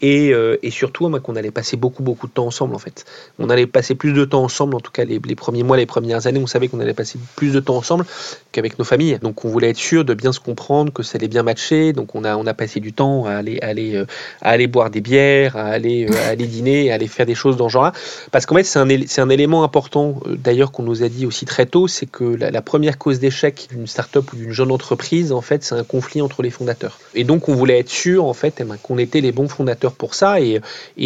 Et, 0.00 0.32
euh, 0.32 0.56
et 0.62 0.70
surtout, 0.70 1.10
qu'on 1.20 1.36
allait 1.36 1.50
passer 1.50 1.76
beaucoup, 1.76 2.02
beaucoup 2.02 2.26
de 2.26 2.32
temps 2.32 2.46
ensemble, 2.46 2.74
en 2.74 2.78
fait. 2.78 3.04
On 3.38 3.50
allait 3.50 3.66
passer 3.66 3.94
plus 3.94 4.12
de 4.12 4.24
temps 4.24 4.42
ensemble, 4.42 4.74
en 4.74 4.80
tout 4.80 4.92
cas 4.92 5.04
les, 5.04 5.20
les 5.24 5.34
premiers 5.34 5.62
mois, 5.62 5.76
les 5.76 5.86
premières 5.86 6.26
années, 6.26 6.40
on 6.40 6.46
savait 6.46 6.68
qu'on 6.68 6.80
allait 6.80 6.94
passer 6.94 7.18
plus 7.36 7.52
de 7.52 7.60
temps 7.60 7.76
ensemble 7.76 8.04
qu'avec 8.52 8.78
nos 8.78 8.84
familles. 8.84 9.18
Donc 9.20 9.44
on 9.44 9.48
voulait 9.48 9.70
être 9.70 9.76
sûr 9.76 10.04
de 10.04 10.14
bien 10.14 10.32
se 10.32 10.40
comprendre, 10.40 10.92
que 10.92 11.02
ça 11.02 11.16
allait 11.16 11.28
bien 11.28 11.42
matcher. 11.42 11.92
Donc 11.92 12.14
on 12.14 12.24
a, 12.24 12.36
on 12.36 12.46
a 12.46 12.54
passé 12.54 12.80
du 12.80 12.92
temps 12.92 13.26
à 13.26 13.32
aller, 13.32 13.58
aller, 13.60 13.94
euh, 13.94 14.06
à 14.40 14.50
aller 14.50 14.66
boire 14.66 14.90
des 14.90 15.00
bières, 15.00 15.56
à 15.56 15.66
aller, 15.66 16.06
euh, 16.08 16.26
à 16.26 16.30
aller 16.30 16.46
dîner, 16.46 16.90
à 16.90 16.94
aller 16.94 17.08
faire 17.08 17.26
des 17.26 17.34
choses 17.34 17.56
dans 17.56 17.68
ce 17.68 17.74
genre-là. 17.74 17.92
Parce 18.32 18.46
qu'en 18.46 18.56
fait, 18.56 18.64
c'est 18.64 18.78
un, 18.78 18.88
c'est 19.06 19.20
un 19.20 19.28
élément 19.28 19.62
important, 19.62 20.20
d'ailleurs, 20.26 20.72
qu'on 20.72 20.82
nous 20.82 21.02
a 21.02 21.08
dit 21.08 21.26
aussi 21.26 21.44
très 21.44 21.66
tôt, 21.66 21.88
c'est 21.88 22.06
que 22.06 22.24
la, 22.24 22.50
la 22.50 22.62
première 22.62 22.98
cause 22.98 23.18
d'échec 23.18 23.68
d'une 23.70 23.86
start-up 23.86 24.32
ou 24.32 24.36
d'une 24.36 24.52
jeune 24.52 24.70
entreprise, 24.70 25.32
en 25.32 25.40
fait, 25.40 25.62
c'est 25.62 25.74
un 25.74 25.84
conflit 25.84 26.20
entre 26.22 26.42
fondateurs. 26.50 26.98
Et 27.14 27.24
donc 27.24 27.48
on 27.48 27.54
voulait 27.54 27.78
être 27.78 27.88
sûr 27.88 28.24
en 28.24 28.34
fait 28.34 28.54
eh 28.60 28.64
ben, 28.64 28.76
qu'on 28.82 28.98
était 28.98 29.20
les 29.20 29.32
bons 29.32 29.48
fondateurs 29.48 29.92
pour 29.92 30.14
ça 30.14 30.40
et, 30.40 30.60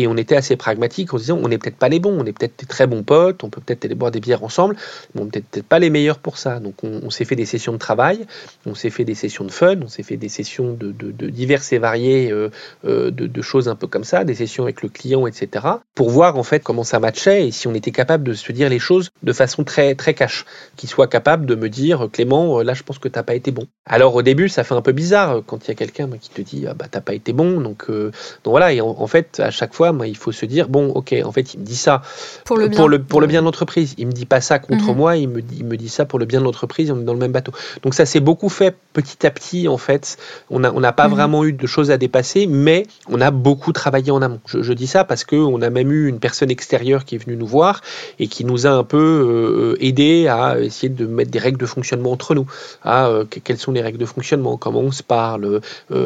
on 0.07 0.17
était 0.17 0.37
assez 0.37 0.57
pragmatique 0.57 1.15
en 1.15 1.19
se 1.19 1.23
disant 1.25 1.39
on 1.43 1.49
n'est 1.49 1.59
peut-être 1.59 1.77
pas 1.77 1.89
les 1.89 2.01
bons, 2.01 2.17
on 2.19 2.25
est 2.25 2.33
peut-être 2.33 2.59
des 2.59 2.67
très 2.67 2.87
bons 2.87 3.03
potes, 3.03 3.45
on 3.45 3.51
peut 3.51 3.61
peut-être 3.61 3.85
aller 3.85 3.95
boire 3.95 4.11
des 4.11 4.21
bières 4.21 4.43
ensemble, 4.43 4.77
mais 5.15 5.21
on 5.21 5.25
n'est 5.25 5.31
peut-être 5.31 5.67
pas 5.67 5.79
les 5.79 5.91
meilleurs 5.91 6.19
pour 6.19 6.39
ça. 6.39 6.59
Donc 6.59 6.83
on, 6.83 7.11
s'est 7.11 7.25
fait 7.25 7.37
des 7.37 7.45
sessions 7.45 7.73
de 7.73 7.79
travail, 7.79 8.27
on 8.67 8.75
s'est 8.75 8.91
fait 8.91 9.05
des 9.05 9.15
sessions 9.15 9.45
de 9.45 9.51
fun, 9.51 9.77
on 9.83 9.89
s'est 9.89 10.03
fait 10.03 10.17
des 10.17 10.29
sessions 10.29 10.73
de, 10.73 10.93
de, 10.93 11.29
diverses 11.29 11.73
et 11.73 11.79
variées 11.79 12.31
euh, 12.31 12.51
euh, 12.85 13.11
de, 13.11 13.43
choses 13.43 13.69
un 13.69 13.77
peu 13.77 13.87
comme 13.87 14.05
ça, 14.05 14.25
des 14.25 14.35
sessions 14.35 14.65
avec 14.65 14.83
le 14.83 14.89
client, 14.89 15.27
etc. 15.27 15.67
pour 15.95 16.11
voir 16.11 16.37
en 16.37 16.43
fait 16.43 16.63
comment 16.63 16.85
ça 16.85 16.99
matchait 16.99 17.47
et 17.47 17.51
si 17.51 17.69
on 17.69 17.75
était 17.75 17.91
capable 17.91 18.25
de 18.25 18.35
se 18.35 18.53
dire 18.53 18.69
les 18.69 18.79
choses 18.79 19.11
de 19.23 19.33
façon 19.33 19.65
très 19.65 19.95
très 19.95 20.15
cash, 20.15 20.45
qu'il 20.77 20.89
soit 20.89 21.09
capable 21.09 21.47
de 21.47 21.55
me 21.55 21.69
dire 21.69 22.09
Clément, 22.13 22.63
là 22.63 22.75
je 22.75 22.83
pense 22.83 22.99
que 22.99 23.09
t'as 23.09 23.23
pas 23.23 23.35
été 23.35 23.51
bon. 23.51 23.67
Alors 23.87 24.15
au 24.15 24.23
début 24.23 24.49
ça 24.49 24.65
fait 24.65 24.75
un 24.75 24.83
peu 24.83 24.93
bizarre 24.93 25.30
euh, 25.37 25.41
quand 25.45 25.67
il 25.67 25.69
y 25.69 25.71
a 25.71 25.75
quelqu'un 25.75 26.09
qui 26.21 26.31
te 26.31 26.41
dit 26.43 26.67
ah, 26.69 26.75
bah 26.75 26.87
t'as 26.91 27.01
pas 27.01 27.15
été 27.15 27.33
bon 27.33 27.61
donc 27.61 27.87
euh, 27.89 28.11
donc 28.45 28.53
voilà 28.53 28.73
et 28.73 28.81
en, 28.81 29.07
fait 29.07 29.41
à 29.41 29.51
chaque 29.51 29.75
fois 29.75 29.93
moi 29.93 30.07
il 30.07 30.17
faut 30.17 30.33
se 30.33 30.47
dire 30.47 30.69
bon 30.69 30.89
ok 30.91 31.15
en 31.25 31.33
fait 31.33 31.55
il 31.55 31.61
me 31.61 31.65
dit 31.65 31.77
ça 31.77 32.03
pour 32.45 32.57
le 32.57 32.69
bien, 32.69 32.79
pour 32.79 32.89
le, 32.89 33.03
pour 33.03 33.21
le 33.21 33.27
bien 33.27 33.41
de 33.41 33.47
l'entreprise. 33.47 33.95
Il 33.99 34.07
me 34.07 34.13
dit 34.13 34.27
pas 34.27 34.41
ça 34.41 34.59
contre 34.59 34.89
mhm. 34.89 34.97
moi 34.97 35.17
il 35.17 35.29
me 35.29 35.43
dit 35.43 35.57
il 35.61 35.65
me 35.65 35.77
dit 35.77 35.89
ça 35.89 36.05
pour 36.05 36.19
le 36.19 36.25
bien 36.25 36.41
de 36.41 36.45
l'entreprise 36.45 36.91
on 36.91 37.01
est 37.01 37.05
dans 37.05 37.13
le 37.13 37.19
même 37.19 37.33
bateau. 37.33 37.53
Donc 37.83 37.95
ça 37.95 38.07
s'est 38.07 38.21
beaucoup 38.21 38.49
fait 38.49 38.77
petit 38.93 39.27
à 39.27 39.31
petit 39.31 39.69
en 39.69 39.79
fait. 39.79 40.17
On 40.51 40.59
n'a 40.61 40.93
pas 40.93 41.09
mhm. 41.09 41.15
vraiment 41.15 41.45
eu 41.45 41.53
de 41.53 41.67
choses 41.67 41.91
à 41.91 41.97
dépasser 41.97 42.47
mais 42.47 42.87
on 43.09 43.21
a 43.21 43.31
beaucoup 43.31 43.73
travaillé 43.73 44.11
en 44.11 44.23
amont. 44.23 44.41
Je, 44.47 44.73
dis 44.73 44.87
ça 44.87 45.05
parce 45.05 45.25
que 45.25 45.37
on 45.37 45.63
a 45.63 45.71
même 45.71 45.91
eu 45.91 46.09
une 46.09 46.21
personne 46.21 46.51
extérieure 46.51 47.05
qui 47.05 47.17
est 47.17 47.19
venue 47.19 47.37
nous 47.37 47.47
voir 47.47 47.81
et 48.19 48.29
qui 48.29 48.45
nous 48.45 48.67
a 48.67 48.71
un 48.71 48.85
peu 48.85 48.99
euh, 48.99 49.85
aidé 49.85 50.29
à 50.29 50.61
essayer 50.61 50.89
de 50.89 51.07
mettre 51.07 51.31
des 51.31 51.39
règles 51.39 51.59
de 51.59 51.67
fonctionnement 51.67 52.13
entre 52.13 52.35
nous 52.35 52.47
à 52.83 53.11
quelles 53.45 53.59
sont 53.59 53.73
les 53.73 53.83
règles 53.83 53.99
de 53.99 54.07
fonctionnement 54.07 54.57
comment 54.57 54.81
on 54.81 54.93
se 54.93 55.03
parle 55.03 55.20
euh, 55.43 55.61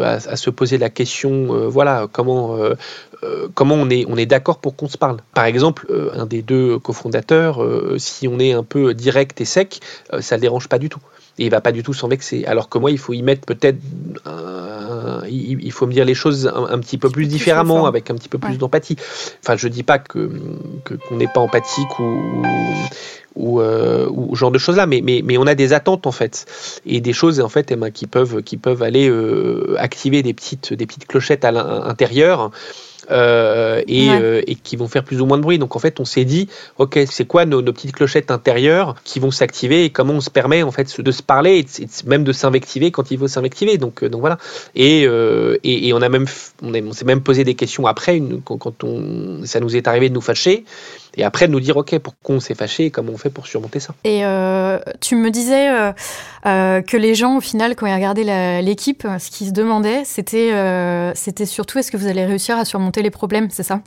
à, 0.05 0.37
se 0.37 0.51
poser 0.51 0.79
la 0.79 0.91
question, 0.91 1.55
euh, 1.55 1.69
voilà, 1.69 2.09
comment, 2.11 2.57
euh, 2.57 2.75
comment 3.55 3.75
on 3.75 3.89
est, 3.91 4.05
on 4.09 4.17
est 4.17 4.27
d'accord 4.27 4.59
pour 4.59 4.77
qu'on 4.77 4.89
se 4.89 4.99
parle. 4.99 5.19
Par 5.35 5.45
exemple, 5.45 5.87
un 6.15 6.27
des 6.27 6.43
deux 6.43 6.79
cofondateurs, 6.79 7.65
si 7.99 8.29
on 8.29 8.39
est 8.39 8.53
un 8.53 8.65
peu 8.65 8.95
direct 8.95 9.41
et 9.41 9.45
sec, 9.45 9.81
ça 10.21 10.37
ne 10.37 10.39
le 10.39 10.43
dérange 10.43 10.69
pas 10.69 10.79
du 10.79 10.89
tout. 10.89 11.01
Et 11.39 11.47
il 11.47 11.51
va 11.51 11.61
pas 11.61 11.73
du 11.73 11.83
tout 11.83 11.95
s'en 11.95 12.07
vexer. 12.07 12.45
Alors 12.45 12.69
que 12.69 12.79
moi, 12.79 12.91
il 12.91 12.99
faut 12.99 13.13
y 13.13 13.23
mettre 13.23 13.45
peut-être 13.45 13.79
il, 15.29 15.73
faut 15.73 15.87
me 15.87 15.93
dire 15.93 16.05
les 16.05 16.15
choses 16.15 16.51
un, 16.55 16.79
petit 16.79 16.99
peu 16.99 17.11
plus 17.11 17.27
différemment, 17.27 17.87
avec 17.87 18.11
un 18.11 18.15
petit 18.15 18.29
peu 18.29 18.39
plus 18.39 18.59
d'empathie. 18.59 18.97
Enfin, 19.43 19.57
je 19.57 19.69
dis 19.69 19.83
pas 19.83 19.99
que 19.99 20.31
qu'on 20.85 21.17
n'est 21.17 21.29
pas 21.29 21.41
empathique 21.41 21.99
ou, 21.99 22.03
ou, 22.03 22.45
euh, 23.37 24.09
ou 24.11 24.35
genre 24.37 24.51
de 24.51 24.59
choses 24.59 24.77
là 24.77 24.87
mais, 24.87 25.01
mais, 25.03 25.23
mais 25.25 25.39
on 25.39 25.47
a 25.47 25.55
des 25.55 25.73
attentes 25.73 26.07
en 26.07 26.13
fait. 26.13 26.47
Et 26.87 27.01
des 27.01 27.13
choses 27.13 27.41
en 27.41 27.49
fait 27.49 27.71
eh 27.71 27.77
ben, 27.77 27.91
qui 27.91 28.07
peuvent 28.07 28.43
qui 28.43 28.57
peuvent 28.57 28.83
aller 28.83 29.09
euh, 29.09 29.77
activer 29.79 30.23
des 30.23 30.35
petites 30.35 30.73
des 30.73 30.87
petites 30.87 31.07
clochettes 31.07 31.45
à 31.45 31.53
l'intérieur 31.53 32.51
euh, 33.11 33.83
et, 33.87 34.11
euh, 34.11 34.43
et, 34.47 34.55
qui 34.55 34.77
vont 34.77 34.89
faire 34.89 35.05
plus 35.05 35.21
ou 35.21 35.27
moins 35.27 35.37
de 35.37 35.43
bruit. 35.43 35.59
Donc 35.59 35.77
en 35.77 35.79
fait, 35.79 36.01
on 36.01 36.05
s'est 36.05 36.25
dit, 36.25 36.49
ok, 36.79 36.99
c'est 37.11 37.27
quoi 37.27 37.45
nos, 37.47 37.63
nos, 37.63 37.73
petites 37.73 37.93
clochettes 37.93 38.31
intérieures 38.31 38.97
qui 39.05 39.21
vont 39.21 39.31
s'activer 39.31 39.85
et 39.85 39.91
comment 39.91 40.15
on 40.15 40.21
se 40.21 40.31
permet 40.31 40.63
en 40.63 40.71
fait 40.71 41.01
de 41.01 41.13
se 41.13 41.23
parler 41.23 41.59
et, 41.59 41.87
même 42.07 42.25
de 42.25 42.33
s'invectiver 42.33 42.91
quand 42.91 43.11
il 43.11 43.19
faut 43.19 43.29
s'invectiver. 43.29 43.79
Donc 43.79 44.05
donc 44.05 44.21
voilà. 44.21 44.39
Et, 44.75 45.07
on 45.09 46.03
a 46.03 46.09
même 46.09 46.27
on, 46.63 46.75
on 46.75 46.93
s'est 46.93 47.05
même 47.05 47.21
posé 47.21 47.45
des 47.45 47.55
questions 47.55 47.87
après 47.87 48.17
une, 48.17 48.41
quand, 48.43 48.59
quand 48.59 48.85
on 48.85 49.45
ça 49.45 49.61
nous 49.61 49.77
est 49.77 49.87
arrivé 49.89 50.09
de 50.09 50.15
nous 50.15 50.21
fâcher 50.21 50.65
et 51.17 51.25
après 51.25 51.47
de 51.47 51.53
nous 51.53 51.61
dire 51.61 51.77
ok 51.77 51.99
pourquoi 51.99 52.37
on 52.37 52.41
s'est 52.41 52.55
fâché 52.55 52.87
et 52.87 52.91
comment 52.91 53.13
on 53.13 53.19
fait 53.19 53.31
pour 53.31 53.47
surmonter 53.47 53.81
ça? 53.81 53.95
Et 54.05 54.25
euh, 54.25 54.79
tu 55.01 55.17
me 55.17 55.31
disais 55.31 55.71
euh, 55.71 55.93
euh, 56.47 56.83
que 56.83 56.97
les 56.97 57.15
gens 57.15 57.37
au 57.37 57.41
final 57.41 57.77
quand 57.77 57.87
ils 57.87 57.95
regardaient 57.95 58.63
l'équipe, 58.63 59.07
ce 59.19 59.31
qu'ils 59.31 59.49
se 59.49 59.53
demandaient 59.53 60.05
c'était 60.05 60.53
c'était 61.15 61.47
surtout 61.47 61.79
est-ce 61.79 61.91
que 61.91 61.97
vous 61.97 62.07
allez 62.07 62.25
réussir 62.25 62.59
à 62.59 62.65
surmonter 62.65 62.94
les 63.03 63.11
problèmes, 63.11 63.51
c'est 63.51 63.63
ça? 63.63 63.83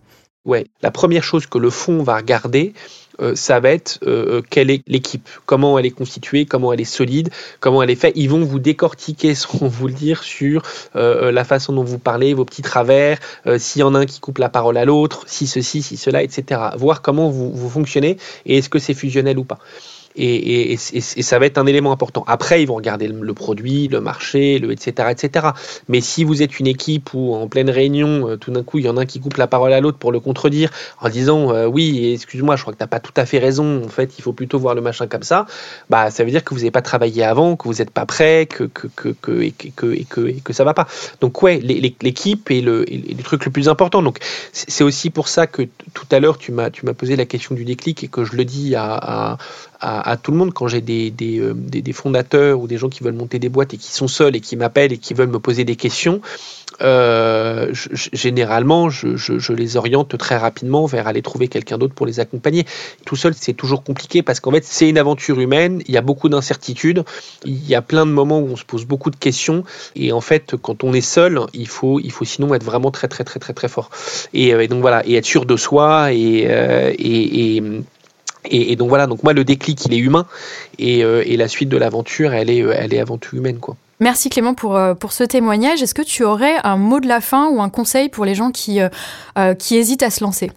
Ouais, 0.46 0.66
la 0.82 0.92
première 0.92 1.24
chose 1.24 1.46
que 1.46 1.58
le 1.58 1.70
fond 1.70 2.04
va 2.04 2.16
regarder, 2.16 2.74
euh, 3.20 3.36
ça 3.36 3.60
va 3.60 3.72
être 3.72 4.00
euh, 4.08 4.42
quelle 4.50 4.70
est 4.70 4.82
l'équipe, 4.88 5.28
comment 5.46 5.78
elle 5.78 5.86
est 5.86 5.92
constituée, 5.92 6.46
comment 6.46 6.72
elle 6.72 6.80
est 6.80 6.86
solide, 6.86 7.30
comment 7.60 7.84
elle 7.84 7.90
est 7.90 7.96
faite? 7.96 8.14
Ils 8.16 8.30
vont 8.30 8.46
vous 8.46 8.60
décortiquer, 8.60 9.36
sans 9.36 9.68
vous 9.68 9.88
le 9.88 9.94
dire, 9.94 10.24
sur 10.24 10.62
euh, 10.96 11.32
la 11.32 11.44
façon 11.44 11.74
dont 11.74 11.84
vous 11.84 12.00
parlez, 12.00 12.34
vos 12.34 12.46
petits 12.46 12.62
travers, 12.62 13.20
s'il 13.58 13.82
y 13.82 13.84
en 13.84 13.94
a 13.94 14.00
un 14.00 14.06
qui 14.06 14.20
coupe 14.20 14.38
la 14.38 14.50
parole 14.50 14.78
à 14.78 14.86
l'autre, 14.86 15.24
si 15.28 15.48
ceci, 15.48 15.82
si 15.82 15.98
cela, 15.98 16.24
etc. 16.24 16.62
Voir 16.78 17.02
comment 17.02 17.30
vous, 17.30 17.52
vous 17.52 17.70
fonctionnez 17.70 18.18
et 18.46 18.58
est-ce 18.58 18.70
que 18.70 18.80
c'est 18.80 18.94
fusionnel 18.94 19.38
ou 19.40 19.44
pas 19.44 19.60
et, 20.18 20.78
ça 20.78 21.40
va 21.40 21.46
être 21.46 21.58
un 21.58 21.66
élément 21.66 21.92
important. 21.92 22.24
Après, 22.28 22.62
ils 22.62 22.66
vont 22.66 22.76
regarder 22.76 23.08
le, 23.08 23.34
produit, 23.34 23.88
le 23.88 24.02
marché, 24.02 24.60
le 24.60 24.72
etc., 24.72 25.10
etc. 25.12 25.48
Mais 25.88 26.02
si 26.02 26.24
vous 26.24 26.42
êtes 26.42 26.60
une 26.60 26.68
équipe 26.68 27.14
où 27.14 27.36
en 27.36 27.48
pleine 27.48 27.70
réunion, 27.70 28.30
euh, 28.30 28.38
tout 28.38 28.52
d'un 28.52 28.64
coup, 28.64 28.80
il 28.80 28.86
y 28.86 28.90
en 28.90 28.98
a 28.98 29.02
un 29.02 29.06
qui 29.06 29.20
coupe 29.20 29.38
la 29.38 29.48
parole 29.48 29.74
à 29.74 29.80
l'autre 29.80 29.98
pour 29.98 30.12
le 30.12 30.20
contredire 30.20 30.72
en 31.02 31.10
disant 31.10 31.52
euh, 31.52 31.66
oui, 31.66 32.14
excuse-moi, 32.14 32.56
je 32.56 32.62
crois 32.62 32.74
que 32.74 32.80
t'as 32.80 32.88
pas 32.88 33.00
tout 33.00 33.14
à 33.16 33.26
fait 33.26 33.40
raison. 33.40 33.84
En 33.86 33.90
fait, 33.90 34.18
il 34.18 34.22
faut 34.22 34.34
plutôt 34.34 34.60
voir 34.60 34.76
le 34.76 34.82
machin 34.82 35.08
comme 35.08 35.24
ça. 35.24 35.46
Bah, 35.90 36.10
ça 36.10 36.24
veut 36.24 36.32
dire 36.32 36.44
que 36.44 36.54
vous 36.54 36.62
n'avez 36.62 36.72
pas 36.72 36.82
travaillé 36.82 37.24
avant, 37.24 37.56
que 37.56 37.68
vous 37.68 37.76
n'êtes 37.76 37.92
pas 37.92 38.06
prêt, 38.06 38.48
que 38.48 38.64
que 38.64 38.88
que 38.88 39.10
que 39.10 39.52
que 39.76 40.40
que, 40.42 40.54
ça 40.54 40.64
va 40.64 40.74
pas. 40.74 40.88
Donc 41.22 41.42
ouais, 41.44 41.60
l'équipe 41.60 42.50
est 42.50 42.62
le, 42.62 42.86
le 42.90 43.24
truc 43.24 43.46
le 43.46 43.52
plus 43.52 43.70
important. 43.70 44.02
Donc 44.02 44.20
c'est 44.52 44.84
aussi 44.84 45.10
pour 45.10 45.28
ça 45.28 45.48
que 45.48 45.64
tout 45.94 46.08
à 46.12 46.20
l'heure 46.20 46.38
tu 46.38 46.52
m'as 46.52 46.70
tu 46.70 46.86
m'as 46.86 46.94
posé 46.94 47.16
la 47.16 47.26
question 47.26 47.56
du 47.56 47.66
déclic 47.66 48.04
et 48.04 48.08
que 48.08 48.24
je 48.24 48.36
le 48.36 48.46
dis 48.46 48.76
à 48.76 49.38
à, 49.80 50.18
tout 50.18 50.32
le 50.32 50.38
monde 50.38 50.54
quand 50.54 50.68
j'ai 50.68 50.82
des, 50.82 51.12
des, 51.12 51.54
des, 51.54 51.94
fondateurs 51.94 52.60
ou 52.60 52.68
des 52.68 52.78
gens 52.78 52.90
qui 52.90 53.04
veulent 53.04 53.14
monter 53.14 53.40
des 53.40 53.50
boîtes 53.50 53.74
et 53.74 53.78
qui 53.78 53.92
sont 53.92 54.08
seuls 54.08 54.36
et 54.36 54.40
qui 54.40 54.56
m'appellent 54.56 54.94
et 54.94 54.98
qui 54.98 55.14
veulent 55.14 55.30
me 55.30 55.40
poser 55.40 55.66
des 55.66 55.76
questions. 55.76 56.22
Euh, 56.82 57.74
généralement, 57.74 58.90
je, 58.90 59.16
je, 59.16 59.54
les 59.54 59.78
oriente 59.78 60.18
très 60.18 60.38
rapidement 60.38 60.86
vers 60.86 61.08
aller 61.08 61.22
trouver 61.22 61.48
quelqu'un 61.48 61.78
d'autre 61.78 61.94
pour 61.94 62.06
les 62.06 62.20
accompagner. 62.20 62.66
Tout 63.06 63.16
seul, 63.16 63.34
c'est 63.36 63.54
toujours 63.54 63.84
compliqué 63.84 64.22
parce 64.22 64.40
qu'en 64.40 64.52
fait, 64.52 64.64
c'est 64.64 64.90
une 64.90 64.98
aventure 64.98 65.40
humaine, 65.40 65.82
il 65.88 65.94
y 65.94 65.98
a 65.98 66.02
beaucoup 66.02 66.30
d'incertitudes, 66.30 67.04
il 67.46 67.68
y 67.68 67.74
a 67.74 67.82
plein 67.82 68.06
de 68.06 68.12
moments 68.12 68.40
où 68.40 68.50
on 68.52 68.56
se 68.56 68.66
pose 68.66 68.86
beaucoup 68.86 69.10
de 69.10 69.16
questions, 69.16 69.64
et 69.96 70.12
en 70.12 70.22
fait, 70.22 70.56
quand 70.62 70.84
on 70.84 70.94
est 70.94 71.02
seul, 71.02 71.40
il 71.54 71.68
faut, 71.68 72.00
il 72.00 72.12
faut 72.12 72.26
sinon 72.26 72.54
être 72.54 72.64
vraiment 72.64 72.92
très, 72.92 73.08
très, 73.08 73.24
très, 73.24 73.40
très, 73.40 73.54
très 73.54 73.70
fort. 73.70 73.90
Et, 74.34 74.54
euh, 74.54 74.68
donc 74.68 74.82
voilà, 74.82 75.06
et 75.08 75.16
être 75.16 75.26
sûr 75.26 75.46
de 75.46 75.58
soi, 75.58 76.10
euh, 76.12 76.94
et, 76.98 77.64
et, 78.50 78.76
donc 78.76 78.90
voilà, 78.90 79.08
donc 79.08 79.24
moi 79.24 79.34
le 79.34 79.44
déclic 79.44 79.86
il 79.86 79.94
est 79.94 79.98
humain 79.98 80.26
et, 80.80 81.04
euh, 81.04 81.24
la 81.28 81.48
suite 81.48 81.70
de 81.70 81.78
l'aventure 81.78 82.34
elle 82.34 82.50
est, 82.50 82.60
elle 82.60 82.94
est 82.94 83.00
avant 83.00 83.18
tout 83.18 83.36
humaine 83.36 83.60
quoi. 83.60 83.76
Merci 84.00 84.30
Clément 84.30 84.54
pour, 84.54 84.78
euh, 84.78 84.94
pour 84.94 85.12
ce 85.12 85.24
témoignage. 85.24 85.82
Est-ce 85.82 85.96
que 85.96 86.04
tu 86.04 86.24
aurais 86.24 86.58
un 86.64 86.78
mot 86.78 87.00
de 87.00 87.08
la 87.08 87.20
fin 87.20 87.50
ou 87.50 87.62
un 87.62 87.70
conseil 87.70 88.10
pour 88.10 88.26
les 88.26 88.36
gens 88.36 88.52
qui, 88.52 88.80
euh, 88.80 88.90
euh, 89.40 89.56
qui 89.56 89.76
hésitent 89.76 90.04
à 90.04 90.12
se 90.12 90.24
lancer? 90.24 90.52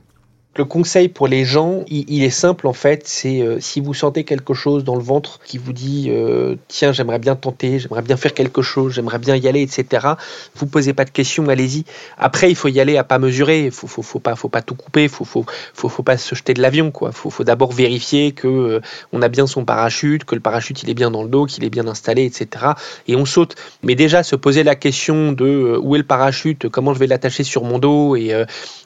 Le 0.57 0.65
conseil 0.65 1.09
pour 1.09 1.29
les 1.29 1.45
gens, 1.45 1.85
il, 1.87 2.25
est 2.25 2.31
simple 2.31 2.67
en 2.67 2.73
fait, 2.73 3.07
c'est 3.07 3.41
euh, 3.41 3.61
si 3.61 3.81
vous 3.81 3.95
sentez 3.95 4.25
quelque 4.25 4.53
chose 4.53 4.83
dans 4.83 4.97
le 4.97 5.03
ventre 5.03 5.39
qui 5.45 5.59
vous 5.59 5.73
dit 5.73 6.07
euh, 6.09 6.57
tiens 6.67 6.91
j'aimerais 6.91 7.21
bien 7.21 7.37
tenter, 7.37 7.79
j'aimerais 7.79 8.03
bien 8.03 8.17
faire 8.17 8.35
quelque 8.35 8.61
chose, 8.61 8.95
j'aimerais 8.95 9.21
bien 9.21 9.37
y 9.37 9.47
aller, 9.47 9.63
etc. 9.63 10.09
Vous 10.57 10.67
posez 10.67 10.93
pas 10.93 11.05
de 11.05 11.11
questions, 11.11 11.49
allez-y. 11.49 11.85
Après 12.19 12.51
il 12.51 12.57
faut 12.57 12.67
y 12.67 12.81
aller 12.81 12.97
à 12.97 13.05
pas 13.05 13.21
mesurer, 13.21 13.71
faut, 13.71 13.87
faut, 13.87 14.03
faut, 14.03 14.19
pas, 14.19 14.35
faut 14.35 14.49
pas 14.49 14.61
tout 14.61 14.75
couper, 14.75 15.07
faut, 15.07 15.25
faut, 15.25 15.47
faut, 15.73 15.89
faut 15.89 16.03
pas 16.03 16.17
se 16.17 16.35
jeter 16.35 16.53
de 16.53 16.61
l'avion 16.61 16.91
quoi. 16.91 17.13
Faut, 17.13 17.31
faut 17.31 17.45
d'abord 17.45 17.71
vérifier 17.71 18.33
que 18.33 18.49
euh, 18.49 18.81
on 19.13 19.23
a 19.23 19.29
bien 19.29 19.47
son 19.47 19.65
parachute, 19.65 20.25
que 20.25 20.35
le 20.35 20.41
parachute 20.41 20.83
il 20.83 20.91
est 20.91 20.95
bien 20.95 21.13
dans 21.13 21.23
le 21.23 21.29
dos, 21.29 21.47
qu'il 21.47 21.63
est 21.63 21.71
bien 21.71 21.87
installé, 21.87 22.25
etc. 22.25 22.73
Et 23.07 23.15
on 23.15 23.25
saute. 23.25 23.55
Mais 23.85 23.95
déjà 23.95 24.25
se 24.25 24.35
poser 24.35 24.65
la 24.65 24.75
question 24.75 25.31
de 25.31 25.79
où 25.81 25.95
est 25.95 25.99
le 25.99 26.05
parachute, 26.05 26.69
comment 26.69 26.93
je 26.93 26.99
vais 26.99 27.07
l'attacher 27.07 27.45
sur 27.45 27.63
mon 27.63 27.79
dos 27.79 28.17
et, 28.17 28.35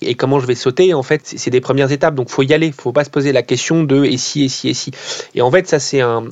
et 0.02 0.14
comment 0.14 0.40
je 0.40 0.46
vais 0.46 0.54
sauter, 0.54 0.92
en 0.92 1.02
fait 1.02 1.22
c'est 1.24 1.53
des 1.54 1.60
premières 1.60 1.92
étapes. 1.92 2.14
Donc, 2.14 2.28
faut 2.28 2.42
y 2.42 2.52
aller. 2.52 2.72
Faut 2.72 2.92
pas 2.92 3.04
se 3.04 3.10
poser 3.10 3.32
la 3.32 3.42
question 3.42 3.84
de 3.84 4.04
et 4.04 4.16
si, 4.16 4.44
et 4.44 4.48
si, 4.48 4.68
et 4.68 4.74
si. 4.74 4.90
Et 5.34 5.42
en 5.42 5.50
fait, 5.50 5.66
ça, 5.66 5.78
c'est 5.78 6.00
un, 6.00 6.28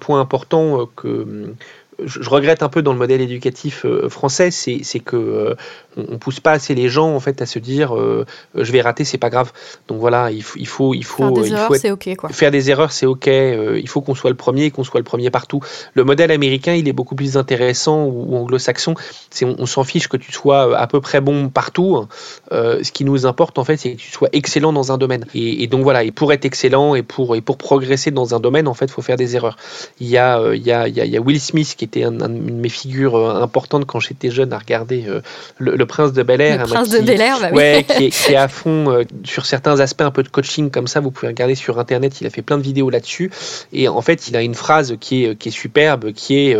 point 0.00 0.20
important 0.20 0.80
euh, 0.80 0.84
que 0.96 1.54
je, 2.04 2.28
regrette 2.28 2.62
un 2.62 2.68
peu 2.68 2.82
dans 2.82 2.92
le 2.92 2.98
modèle 2.98 3.20
éducatif 3.20 3.84
euh, 3.84 4.08
français, 4.08 4.50
c'est 4.50 5.00
que 5.00 5.16
euh, 5.16 5.54
on, 5.96 6.18
pousse 6.18 6.40
pas 6.40 6.52
assez 6.52 6.74
les 6.74 6.88
gens 6.88 7.14
en 7.14 7.20
fait 7.20 7.42
à 7.42 7.46
se 7.46 7.58
dire 7.58 7.96
euh, 7.96 8.24
je 8.54 8.72
vais 8.72 8.80
rater, 8.80 9.04
c'est 9.04 9.18
pas 9.18 9.30
grave. 9.30 9.52
Donc 9.88 9.98
voilà, 9.98 10.30
il 10.30 10.42
faut 10.42 10.58
il 10.58 10.66
faut 10.66 10.94
il 10.94 11.04
faut 11.04 11.22
faire 11.22 11.32
des 11.32 11.52
erreurs, 11.52 11.76
c'est 11.76 11.90
ok 11.90 12.16
quoi. 12.16 12.28
Faire 12.30 12.50
des 12.50 12.70
erreurs, 12.70 12.92
c'est 12.92 13.06
ok. 13.06 13.26
il 13.26 13.88
faut 13.88 14.00
qu'on 14.00 14.14
soit 14.14 14.30
le 14.30 14.36
premier, 14.36 14.70
qu'on 14.70 14.84
soit 14.84 15.00
le 15.00 15.04
premier 15.04 15.30
partout. 15.30 15.60
Le 15.94 16.04
modèle 16.04 16.30
américain, 16.30 16.74
il 16.74 16.88
est 16.88 16.92
beaucoup 16.92 17.14
plus 17.14 17.36
intéressant 17.36 18.04
ou, 18.04 18.36
anglo-saxon. 18.36 18.94
C'est 19.30 19.44
on, 19.44 19.66
s'en 19.66 19.84
fiche 19.84 20.08
que 20.08 20.16
tu 20.16 20.32
sois 20.32 20.76
à 20.76 20.86
peu 20.86 21.00
près 21.00 21.20
bon 21.20 21.48
partout. 21.48 22.06
ce 22.50 22.92
qui 22.92 23.04
nous 23.04 23.26
importe 23.26 23.58
en 23.58 23.64
fait, 23.64 23.76
c'est 23.76 23.92
que 23.92 24.00
tu 24.00 24.10
sois 24.10 24.28
excellent 24.32 24.72
dans 24.72 24.92
un 24.92 24.98
domaine. 24.98 25.24
Et, 25.34 25.66
donc 25.66 25.82
voilà, 25.82 26.04
et 26.04 26.10
pour 26.10 26.32
être 26.32 26.44
excellent 26.44 26.94
et 26.94 27.02
pour 27.02 27.36
et 27.36 27.40
pour 27.40 27.56
progresser 27.56 28.10
dans 28.10 28.34
un 28.34 28.40
domaine, 28.40 28.68
en 28.68 28.74
fait, 28.74 28.90
faut 28.90 29.02
faire 29.02 29.16
des 29.16 29.36
erreurs. 29.36 29.56
Il 30.00 30.08
y 30.08 30.18
a 30.18 30.54
il 30.54 30.62
y 30.62 30.72
a 30.72 30.88
il 30.88 30.96
y 30.96 31.16
a 31.16 31.20
Will 31.20 31.40
Smith 31.40 31.74
qui 31.76 31.84
est 31.84 31.89
était 31.90 32.04
une 32.04 32.18
de 32.18 32.52
mes 32.52 32.68
figures 32.68 33.16
euh, 33.16 33.42
importantes 33.42 33.84
quand 33.84 34.00
j'étais 34.00 34.30
jeune 34.30 34.52
à 34.52 34.58
regarder 34.58 35.04
euh, 35.08 35.20
le, 35.58 35.84
Prince 35.86 36.12
de 36.12 36.22
Bel 36.22 36.40
Air. 36.40 36.58
Le 36.58 36.66
Prince 36.66 36.90
de 36.90 37.00
Bel 37.00 37.20
Air, 37.20 37.38
bah 37.40 37.50
ouais, 37.52 37.84
qui, 37.96 38.04
est, 38.06 38.36
à 38.36 38.48
fond 38.48 38.90
euh, 38.90 39.04
sur 39.24 39.46
certains 39.46 39.80
aspects 39.80 40.02
un 40.02 40.10
peu 40.10 40.22
de 40.22 40.28
coaching 40.28 40.70
comme 40.70 40.86
ça. 40.86 41.00
Vous 41.00 41.10
pouvez 41.10 41.28
regarder 41.28 41.54
sur 41.54 41.78
Internet, 41.78 42.20
il 42.20 42.26
a 42.26 42.30
fait 42.30 42.42
plein 42.42 42.58
de 42.58 42.62
vidéos 42.62 42.90
là-dessus. 42.90 43.30
Et 43.72 43.88
en 43.88 44.00
fait, 44.02 44.28
il 44.28 44.36
a 44.36 44.42
une 44.42 44.54
phrase 44.54 44.96
qui 45.00 45.24
est, 45.24 45.36
qui 45.36 45.48
est 45.48 45.52
superbe, 45.52 46.12
qui 46.12 46.38
est 46.38 46.56